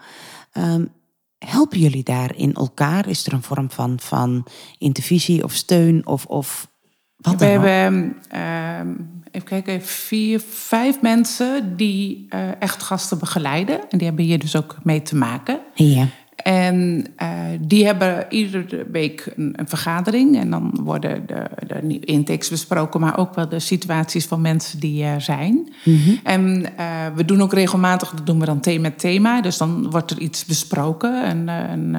[0.54, 0.92] Um,
[1.46, 3.08] helpen jullie daar in elkaar?
[3.08, 6.70] Is er een vorm van, van intervisie of steun of, of
[7.16, 8.80] wat We hebben, uh,
[9.32, 13.90] even kijken, vier, vijf mensen die uh, echt gasten begeleiden.
[13.90, 15.60] En die hebben hier dus ook mee te maken.
[15.74, 16.08] Ja.
[16.44, 20.38] En uh, die hebben iedere week een, een, vergadering.
[20.38, 25.04] En dan worden de, de intakes besproken, maar ook wel de situaties van mensen die
[25.04, 25.74] er zijn.
[25.84, 26.20] Mm -hmm.
[26.24, 29.42] En uh, we doen ook regelmatig, dat doen we dan thema met thema.
[29.42, 31.30] Dus dan wordt er iets besproken.
[31.30, 31.94] Een, een,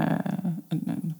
[0.68, 1.14] een,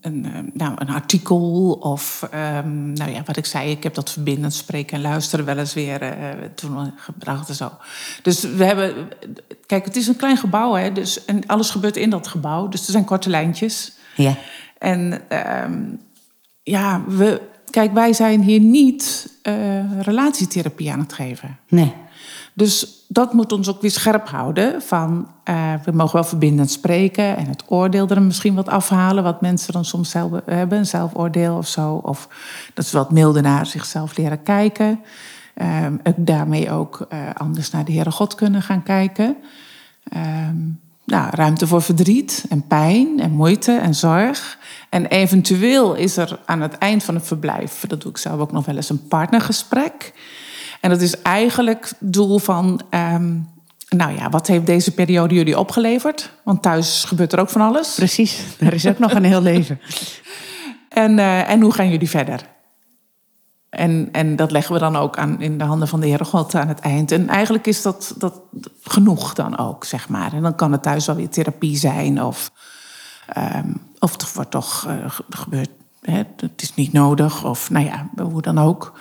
[0.00, 4.54] een, nou, een artikel of, um, nou ja, wat ik zei, ik heb dat verbindend
[4.54, 7.70] spreken en luisteren wel eens weer uh, toen gebracht en zo.
[8.22, 9.08] Dus we hebben,
[9.66, 12.86] kijk, het is een klein gebouw, hè, dus, en alles gebeurt in dat gebouw, dus
[12.86, 13.92] er zijn korte lijntjes.
[14.14, 14.36] Ja.
[14.78, 15.22] En
[15.64, 16.00] um,
[16.62, 21.58] ja, we, kijk, wij zijn hier niet uh, relatietherapie aan het geven.
[21.68, 21.94] Nee.
[22.56, 24.82] Dus dat moet ons ook weer scherp houden.
[24.82, 29.24] Van, uh, we mogen wel verbindend spreken en het oordeel er misschien wat afhalen.
[29.24, 31.94] Wat mensen dan soms zelf hebben, een zelfoordeel of zo.
[31.94, 32.28] Of
[32.74, 35.00] dat ze wat milder naar zichzelf leren kijken.
[35.56, 39.36] Uh, daarmee ook uh, anders naar de Heere God kunnen gaan kijken.
[41.04, 44.58] nou, ruimte voor verdriet en pijn en moeite en zorg.
[44.90, 48.52] En eventueel is er aan het eind van het verblijf, dat doe ik zelf ook
[48.52, 50.12] nog wel eens, een partnergesprek.
[50.80, 53.48] En dat is eigenlijk het doel van, um,
[53.88, 56.32] nou ja, wat heeft deze periode jullie opgeleverd?
[56.44, 57.94] Want thuis gebeurt er ook van alles.
[57.94, 59.80] Precies, er is ook nog een heel leven.
[60.88, 62.40] En, uh, en hoe gaan jullie verder?
[63.70, 66.54] En, en dat leggen we dan ook aan, in de handen van de Heere God
[66.54, 67.12] aan het eind.
[67.12, 68.40] En eigenlijk is dat, dat
[68.82, 70.32] genoeg dan ook, zeg maar.
[70.32, 72.22] En dan kan het thuis wel weer therapie zijn.
[72.22, 72.50] Of,
[73.36, 74.94] um, of het wordt toch uh,
[75.30, 75.70] gebeurd.
[76.00, 77.44] Hè, het is niet nodig.
[77.44, 78.98] Of nou ja, hoe dan ook.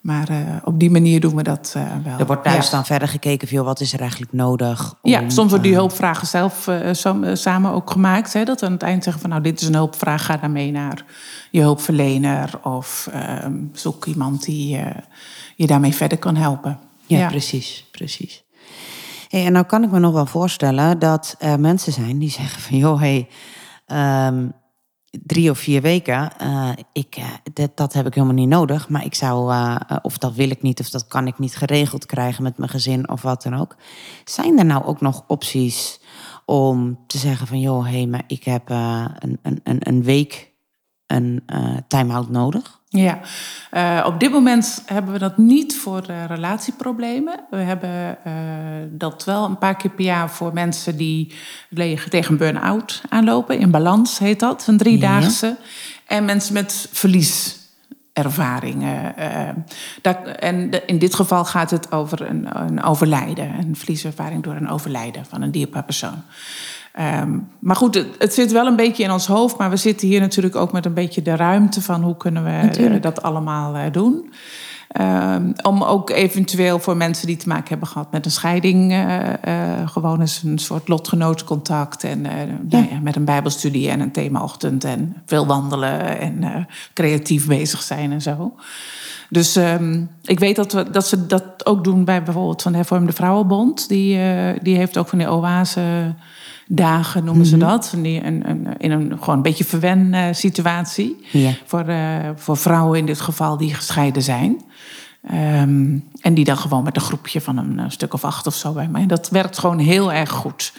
[0.00, 2.18] Maar uh, op die manier doen we dat uh, wel.
[2.18, 2.70] Er wordt thuis ja.
[2.70, 4.94] dan verder gekeken van wat is er eigenlijk nodig?
[5.02, 8.32] Om, ja, soms worden die hulpvragen zelf uh, samen ook gemaakt.
[8.32, 10.70] Hè, dat we aan het eind zeggen van nou dit is een hulpvraag, ga daarmee
[10.70, 11.04] naar
[11.50, 12.60] je hulpverlener.
[12.62, 14.78] Of ehm, zoek iemand die
[15.56, 16.78] je daarmee verder kan helpen.
[17.06, 17.28] Ja, ja.
[17.28, 18.44] precies, precies.
[19.28, 22.62] Hey, en nou kan ik me nog wel voorstellen dat er mensen zijn die zeggen
[22.62, 23.28] van joh, hey,
[24.26, 24.52] um,
[25.10, 28.88] drie of vier weken, uh, ik, uh, dat, dat, heb ik helemaal niet nodig.
[28.88, 32.06] Maar ik zou, uh, of dat wil ik niet, of dat kan ik niet geregeld
[32.06, 33.76] krijgen met mijn gezin of wat dan ook.
[34.24, 36.00] Zijn er nou ook nog opties
[36.44, 40.52] om te zeggen van joh, hé, hey, maar ik heb een, een, een week
[41.06, 41.42] een
[41.88, 42.77] time-out nodig?
[42.90, 43.20] Ja,
[43.72, 47.40] uh, op dit moment hebben we dat niet voor uh, relatieproblemen.
[47.50, 48.32] We hebben uh,
[48.90, 51.34] dat wel een paar keer per jaar voor mensen die
[52.08, 53.58] tegen een burn-out aanlopen.
[53.58, 55.46] In balans heet dat, een driedaagse.
[55.46, 55.56] Ja.
[56.06, 59.14] En mensen met verlieservaringen.
[60.02, 63.54] Dat, en in dit geval gaat het over een, een overlijden.
[63.58, 66.22] Een verlieservaring door een overlijden van een dierbaar persoon.
[67.00, 69.58] Um, maar goed, het, het, zit wel een beetje in ons hoofd.
[69.58, 72.50] Maar we zitten hier natuurlijk ook met een beetje de ruimte van hoe kunnen we
[72.50, 73.02] natuurlijk.
[73.02, 74.32] dat allemaal uh, doen.
[75.00, 79.18] Um, om ook eventueel voor mensen die te maken hebben gehad met een scheiding, uh,
[79.48, 82.04] uh, gewoon eens een soort lotgenootcontact.
[82.04, 82.46] En ja.
[82.68, 84.84] Nou ja, met een Bijbelstudie en een themaochtend.
[84.84, 88.54] En veel wandelen en creatief bezig zijn en zo.
[89.30, 92.78] Dus um, ik weet dat, we, dat ze dat ook doen bij bijvoorbeeld van de
[92.78, 93.88] Hervormde Vrouwenbond.
[93.88, 94.20] Die,
[94.62, 96.14] die heeft ook van die oase
[96.68, 97.66] dagen noemen ze mhm.
[97.66, 97.94] dat.
[97.96, 101.16] In een, in een gewoon een beetje verwen uh, situatie.
[101.64, 104.62] Voor, uh, voor vrouwen in dit geval die gescheiden zijn.
[105.32, 108.54] Um, en die dan gewoon met een groepje van een, een, stuk of acht of
[108.54, 109.06] zo bij mij.
[109.06, 110.72] Dat werkt gewoon heel erg goed.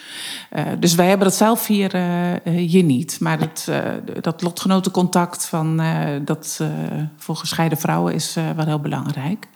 [0.54, 1.91] Uh, dus wij hebben dat zelf hier,
[2.43, 3.19] hier niet.
[3.19, 3.71] Maar dat,
[4.21, 5.82] dat lotgenotencontact van,
[6.25, 6.62] dat,
[7.17, 9.47] voor gescheiden vrouwen is wel heel belangrijk.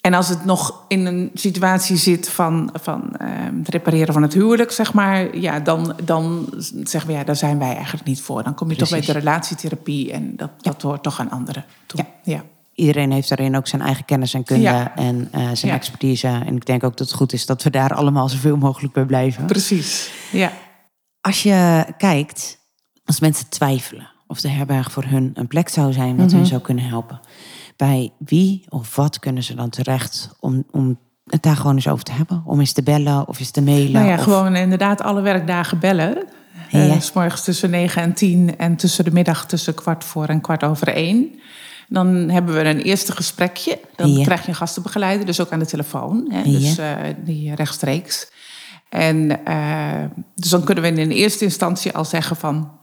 [0.00, 4.34] En als het nog in een situatie zit van, van uh, het repareren van het
[4.34, 6.48] huwelijk, zeg maar, ja, dan, dan
[6.82, 8.42] zeggen we ja, daar zijn wij eigenlijk niet voor.
[8.42, 8.96] Dan kom je Precies.
[8.96, 10.70] toch bij de relatietherapie en dat, ja.
[10.70, 12.00] dat hoort toch aan anderen toe.
[12.00, 12.32] Ja.
[12.34, 12.42] ja.
[12.74, 14.96] Iedereen heeft daarin ook zijn eigen kennis en kunde ja.
[14.96, 16.26] en uh, zijn expertise.
[16.26, 19.04] En ik denk ook dat het goed is dat we daar allemaal zoveel mogelijk bij
[19.04, 19.46] blijven.
[19.46, 20.52] Precies, ja.
[21.20, 22.58] Als je kijkt,
[23.04, 26.38] als mensen twijfelen of de herberg voor hun een plek zou zijn wat mm -hmm.
[26.38, 27.20] hun zou kunnen helpen
[27.80, 32.04] bij wie of wat kunnen ze dan terecht om, om het daar gewoon eens over
[32.04, 32.42] te hebben?
[32.46, 33.92] Om eens te bellen of eens te mailen?
[33.92, 34.22] Nou ja, of...
[34.22, 36.24] gewoon inderdaad alle werkdagen bellen.
[36.68, 36.86] Ja.
[36.86, 40.40] Uh, s morgens tussen 9 en 10 en tussen de middag tussen kwart voor en
[40.40, 41.40] kwart over één.
[41.88, 43.78] Dan hebben we een eerste gesprekje.
[43.96, 44.24] Dan ja.
[44.24, 46.26] krijg je een gastenbegeleider, dus ook aan de telefoon.
[46.32, 48.30] Hè, dus uh, die rechtstreeks.
[48.88, 52.78] En uh, dus dan kunnen we in eerste instantie al zeggen van...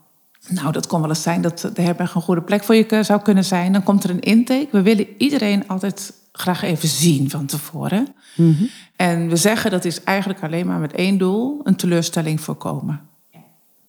[0.48, 3.22] Nou, dat kon wel eens zijn dat de herberg een goede plek voor je zou
[3.22, 3.72] kunnen zijn.
[3.72, 4.68] Dan komt er een intake.
[4.70, 8.14] We willen iedereen altijd graag even zien van tevoren.
[8.36, 8.68] Mm -hmm.
[8.96, 13.00] En we zeggen dat is eigenlijk alleen maar met één doel: een teleurstelling voorkomen.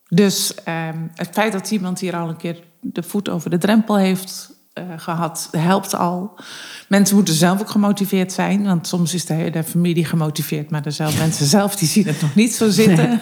[0.08, 3.98] Dus um, het feit dat iemand hier al een keer de voet over de drempel
[3.98, 6.40] heeft uh, gehad, helpt al.
[6.88, 10.92] Mensen moeten zelf ook gemotiveerd zijn, want soms is de hele familie gemotiveerd, maar de
[10.92, 13.22] zelf, mensen zelf die zien het nog niet zo zitten.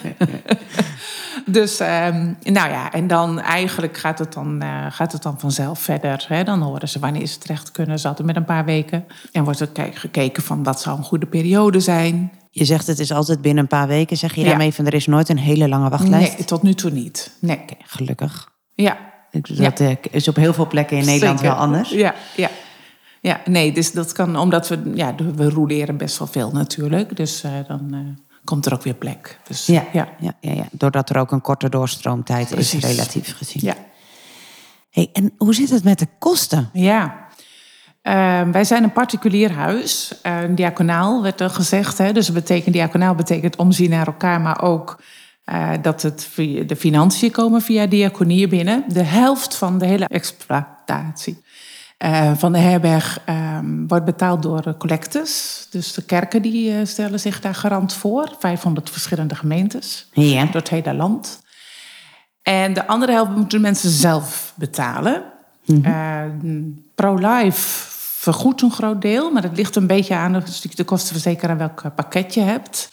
[1.50, 5.78] Dus um, nou ja, en dan eigenlijk gaat het dan, uh, gaat het dan vanzelf
[5.80, 6.24] verder.
[6.28, 6.44] Hè?
[6.44, 7.98] Dan horen ze wanneer ze terecht kunnen.
[7.98, 9.04] Ze met een paar weken.
[9.32, 12.32] En wordt er gekeken van wat zou een goede periode zijn.
[12.50, 14.16] Je zegt het is altijd binnen een paar weken.
[14.16, 14.46] Zeg je ja.
[14.46, 16.36] daarmee van er is nooit een hele lange wachtlijst?
[16.36, 17.36] Nee, tot nu toe niet.
[17.40, 17.56] Nee.
[17.56, 18.48] Okay, gelukkig.
[18.74, 18.96] Ja.
[19.30, 19.96] Dat ja.
[20.10, 21.54] is op heel veel plekken in Nederland Zeker.
[21.54, 21.90] wel anders.
[21.90, 22.50] Ja, ja.
[23.20, 27.16] Ja, nee, dus dat kan omdat we, ja, we roleren best wel veel natuurlijk.
[27.16, 27.88] Dus uh, dan.
[27.90, 27.98] Uh,
[28.48, 29.38] komt er ook weer plek.
[29.46, 30.08] Dus, ja, ja.
[30.18, 32.84] Ja, ja, ja, doordat er ook een korte doorstroomtijd Precies.
[32.84, 33.62] is, relatief gezien.
[33.64, 33.74] Ja.
[34.90, 36.70] Hey, en hoe zit het met de kosten?
[36.72, 37.28] Ja,
[38.02, 40.12] uh, wij zijn een particulier huis.
[40.22, 41.98] Uh, een diaconaal werd er gezegd.
[41.98, 42.12] Hè?
[42.12, 45.00] Dus betekent, diaconaal betekent omzien naar elkaar, maar ook
[45.52, 46.28] uh, dat het
[46.66, 48.84] de financiën komen via diaconie binnen.
[48.88, 51.42] De helft van de hele exploitatie.
[52.04, 55.66] Uh, van de herberg um, wordt betaald door collectes.
[55.70, 58.36] Dus de kerken die uh, stellen zich daar garant voor.
[58.38, 60.44] 500 verschillende gemeentes ja.
[60.44, 61.42] door het hele land.
[62.42, 65.22] En de andere helft moeten mensen zelf betalen.
[65.64, 66.84] Mm -hmm.
[66.94, 67.88] Pro-Life
[68.18, 70.44] vergoedt een groot deel, maar het ligt een beetje aan
[70.74, 72.92] de kostenverzekeraar welk pakket je hebt.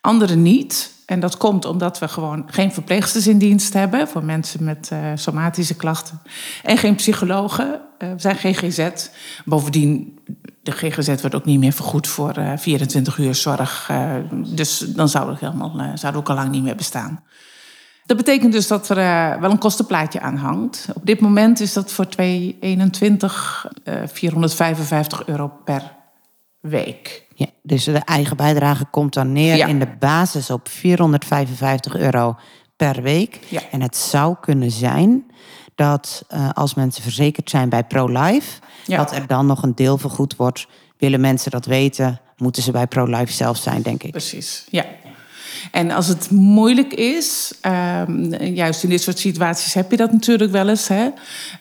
[0.00, 0.94] Anderen niet.
[1.06, 4.98] En dat komt omdat we gewoon geen verpleegsters in dienst hebben voor mensen met uh,
[5.14, 6.20] somatische klachten.
[6.62, 7.80] En geen psychologen.
[7.98, 9.08] We zijn GGZ.
[9.44, 10.18] Bovendien,
[10.62, 13.90] de GGZ wordt ook niet meer vergoed voor 24 uur zorg.
[14.46, 17.24] dus dan zou het, helemaal, zou het ook al lang niet meer bestaan.
[18.06, 20.88] Dat betekent dus dat er uh, wel een kostenplaatje aan hangt.
[20.94, 25.94] Op dit moment is dat voor 2021 uh, 455 euro per
[26.60, 27.26] week.
[27.34, 32.36] Ja, dus de eigen bijdrage komt dan neer in de basis op 455 euro
[32.76, 33.40] per week.
[33.48, 33.60] Ja.
[33.70, 35.26] En het zou kunnen zijn
[35.74, 38.96] dat uh, als mensen verzekerd zijn bij ProLife, Ja.
[38.96, 40.66] dat er dan nog een deel vergoed wordt.
[40.98, 44.10] Willen mensen dat weten, moeten ze bij ProLife zelf zijn, denk ik.
[44.10, 44.84] Precies, ja.
[45.70, 47.52] En als het moeilijk is,
[48.08, 51.08] um, juist in dit soort situaties heb je dat natuurlijk wel eens, hè?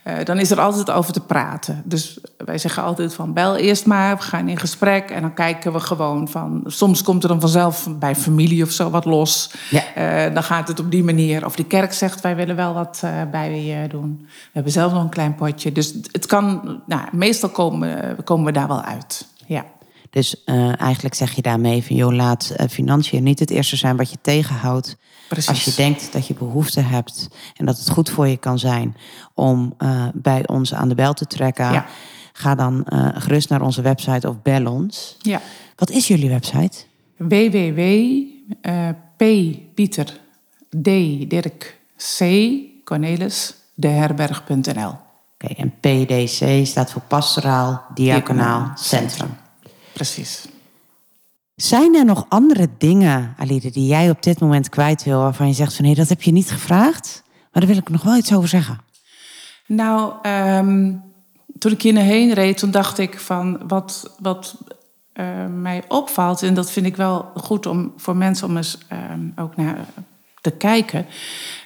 [0.07, 1.81] Uh, dan is er altijd over te praten.
[1.85, 5.73] Dus wij zeggen altijd van bel eerst maar, we gaan in gesprek en dan kijken
[5.73, 6.63] we gewoon van.
[6.65, 9.51] Soms komt er dan vanzelf bij familie of zo wat los.
[9.69, 9.83] Ja.
[10.27, 11.45] Uh, dan gaat het op die manier.
[11.45, 14.19] Of de kerk zegt wij willen wel wat uh, bij je doen.
[14.21, 15.71] We hebben zelf nog een klein potje.
[15.71, 19.27] Dus het kan, nou, meestal komen, komen we daar wel uit.
[19.45, 19.65] Ja.
[20.15, 23.97] Dus uh, eigenlijk zeg je daarmee van joh, laat uh, financiën niet het eerste zijn
[23.97, 24.97] wat je tegenhoudt.
[25.27, 25.49] Precies.
[25.49, 28.95] Als je denkt dat je behoefte hebt en dat het goed voor je kan zijn
[29.33, 31.85] om uh, bij ons aan de bel te trekken, ja.
[32.33, 32.85] ga dan
[33.15, 35.17] gerust naar onze website of bel ons.
[35.19, 35.41] Ja.
[35.75, 36.77] Wat is jullie website?
[37.17, 39.23] www.p
[39.73, 40.19] Pieter
[40.69, 40.89] D
[41.29, 41.79] Dirk
[42.17, 42.25] C
[42.83, 43.55] Cornelis.
[43.77, 44.97] Oké,
[45.37, 49.43] okay, en PDC staat voor Pastoraal Diaconaal Centrum.
[49.95, 50.45] Precies.
[51.55, 55.53] Zijn er nog andere dingen, Alide, die jij op dit moment kwijt wil, waarvan je
[55.53, 58.33] zegt van hé, dat heb je niet gevraagd, maar daar wil ik nog wel iets
[58.33, 58.79] over zeggen?
[59.65, 61.03] Nou, um,
[61.59, 64.57] toen ik hier heen reed, toen dacht ik van wat, wat
[65.13, 68.77] uh, mij opvalt, en dat vind ik wel goed om voor mensen om eens
[69.11, 69.85] um, ook naar
[70.41, 71.05] te kijken.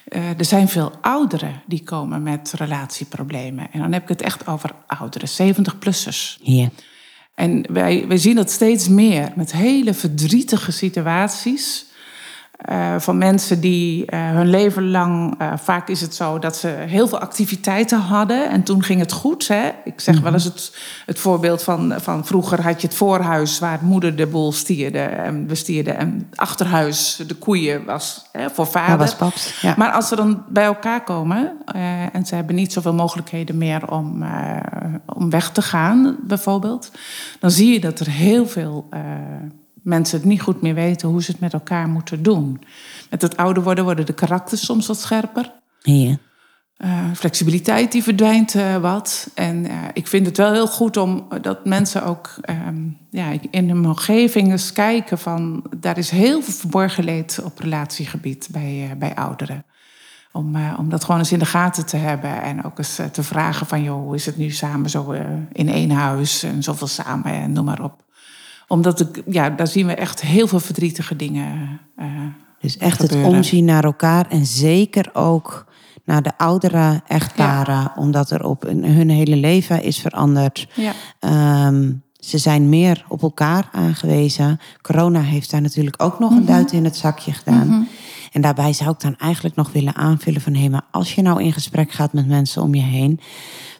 [0.08, 3.72] Uh, er zijn veel ouderen die komen met relatieproblemen.
[3.72, 6.38] En dan heb ik het echt over ouderen, 70-plussers.
[6.42, 6.70] Hier.
[7.40, 11.84] En wij, wij zien dat steeds meer met hele verdrietige situaties.
[12.68, 16.68] Uh, van mensen die uh, hun leven lang, uh, vaak is het zo dat ze
[16.68, 19.48] heel veel activiteiten hadden en toen ging het goed.
[19.48, 19.70] Hè?
[19.84, 23.72] Ik zeg wel eens het, het voorbeeld van, van vroeger had je het voorhuis waar
[23.72, 28.66] het moeder de boel stierde en bestierde en het achterhuis de koeien was hè, voor
[28.66, 28.98] vader.
[28.98, 29.74] was paps, ja.
[29.76, 31.52] Maar als ze dan bij elkaar komen
[32.12, 34.24] en ze hebben niet zoveel mogelijkheden meer om,
[35.06, 36.90] om weg te gaan bijvoorbeeld,
[37.40, 38.88] dan zie je dat er heel veel
[39.82, 42.62] mensen het niet goed meer weten hoe ze het met elkaar moeten doen.
[43.10, 45.52] Met het ouder worden worden de karakters soms wat scherper.
[45.80, 46.16] Ja.
[46.84, 49.30] Uh, flexibiliteit die verdwijnt uh, wat.
[49.34, 52.34] En uh, ik vind het wel heel goed om dat mensen ook
[52.66, 55.64] um, ja, in hun omgeving eens kijken van...
[55.76, 59.64] daar is heel veel verborgen leed op relatiegebied bij, bij ouderen.
[60.32, 63.66] Om, om dat gewoon eens in de gaten te hebben en ook eens te vragen
[63.66, 63.82] van...
[63.82, 65.12] joh, hoe is het nu samen zo
[65.52, 68.02] in één huis en zoveel samen en noem maar op
[68.70, 71.80] omdat ik, ja, daar zien we echt heel veel verdrietige dingen.
[71.98, 72.06] Uh,
[72.60, 73.26] dus echt gebeuren.
[73.26, 75.66] het omzien naar elkaar en zeker ook
[76.04, 77.92] naar de oudere echtparen, ja.
[77.96, 80.68] omdat er op hun, hele leven is veranderd.
[80.74, 81.66] Ja.
[81.66, 84.60] Um, ze zijn meer op elkaar aangewezen.
[84.82, 87.66] Corona heeft daar natuurlijk ook nog een duit in het zakje gedaan.
[87.66, 87.82] Mhm.
[88.30, 90.54] En daarbij zou ik dan eigenlijk nog willen aanvullen van...
[90.54, 93.20] hé, maar als je nou in gesprek gaat met mensen om je heen...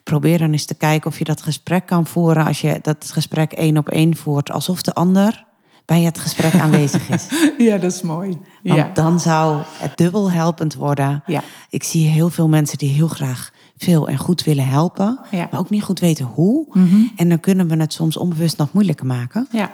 [0.03, 2.45] probeer dan eens te kijken of je dat gesprek kan voeren...
[2.45, 4.51] als je dat gesprek één op één voert...
[4.51, 5.45] alsof de ander
[5.85, 7.27] bij het gesprek aanwezig is.
[7.57, 8.37] Ja, dat is mooi.
[8.63, 8.91] Want Ja.
[8.93, 11.23] dan zou het dubbel helpend worden.
[11.25, 11.43] Ja.
[11.69, 15.19] Ik zie heel veel mensen die heel graag veel en goed willen helpen...
[15.31, 15.47] Ja.
[15.51, 16.67] maar ook niet goed weten hoe.
[17.15, 19.47] En dan kunnen we het soms onbewust nog moeilijker maken...
[19.51, 19.71] Ja.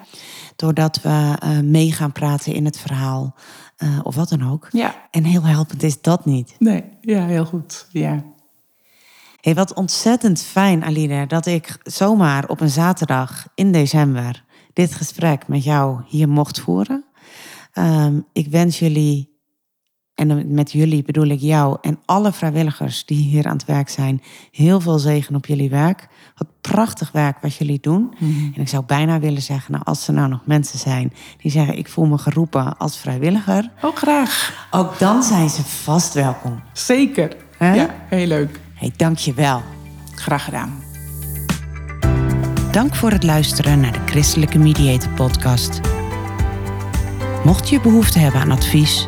[0.56, 1.10] doordat we
[1.44, 3.36] uh, mee gaan praten in het verhaal...
[3.84, 4.68] Uh, of wat dan ook.
[4.72, 5.08] Ja.
[5.12, 6.56] En heel helpend is dat niet.
[6.60, 7.88] Nee, ja, heel goed.
[7.92, 8.24] Ja.
[9.42, 15.48] Hey, wat ontzettend fijn, Aline, dat ik zomaar op een zaterdag in december dit gesprek
[15.48, 17.06] met jou hier mocht voeren.
[17.74, 19.37] Um, ik wens jullie,
[20.18, 24.22] en met jullie bedoel ik jou en alle vrijwilligers die hier aan het werk zijn,
[24.52, 26.08] heel veel zegen op jullie werk.
[26.38, 28.14] Wat prachtig werk wat jullie doen.
[28.20, 28.54] Mhm.
[28.56, 31.78] En ik zou bijna willen zeggen, nou, als er nou nog mensen zijn die zeggen,
[31.78, 34.68] ik voel me geroepen als vrijwilliger, Ook graag.
[34.72, 36.60] ook dan zijn ze vast welkom.
[36.74, 37.36] Zeker.
[37.60, 38.60] Ja, heel leuk.
[38.74, 39.62] Hey, dank je wel.
[40.16, 40.84] Graag gedaan.
[42.72, 45.82] Dank voor het luisteren naar de Christelijke Mediator podcast.
[47.44, 49.08] Mocht je behoefte hebben aan advies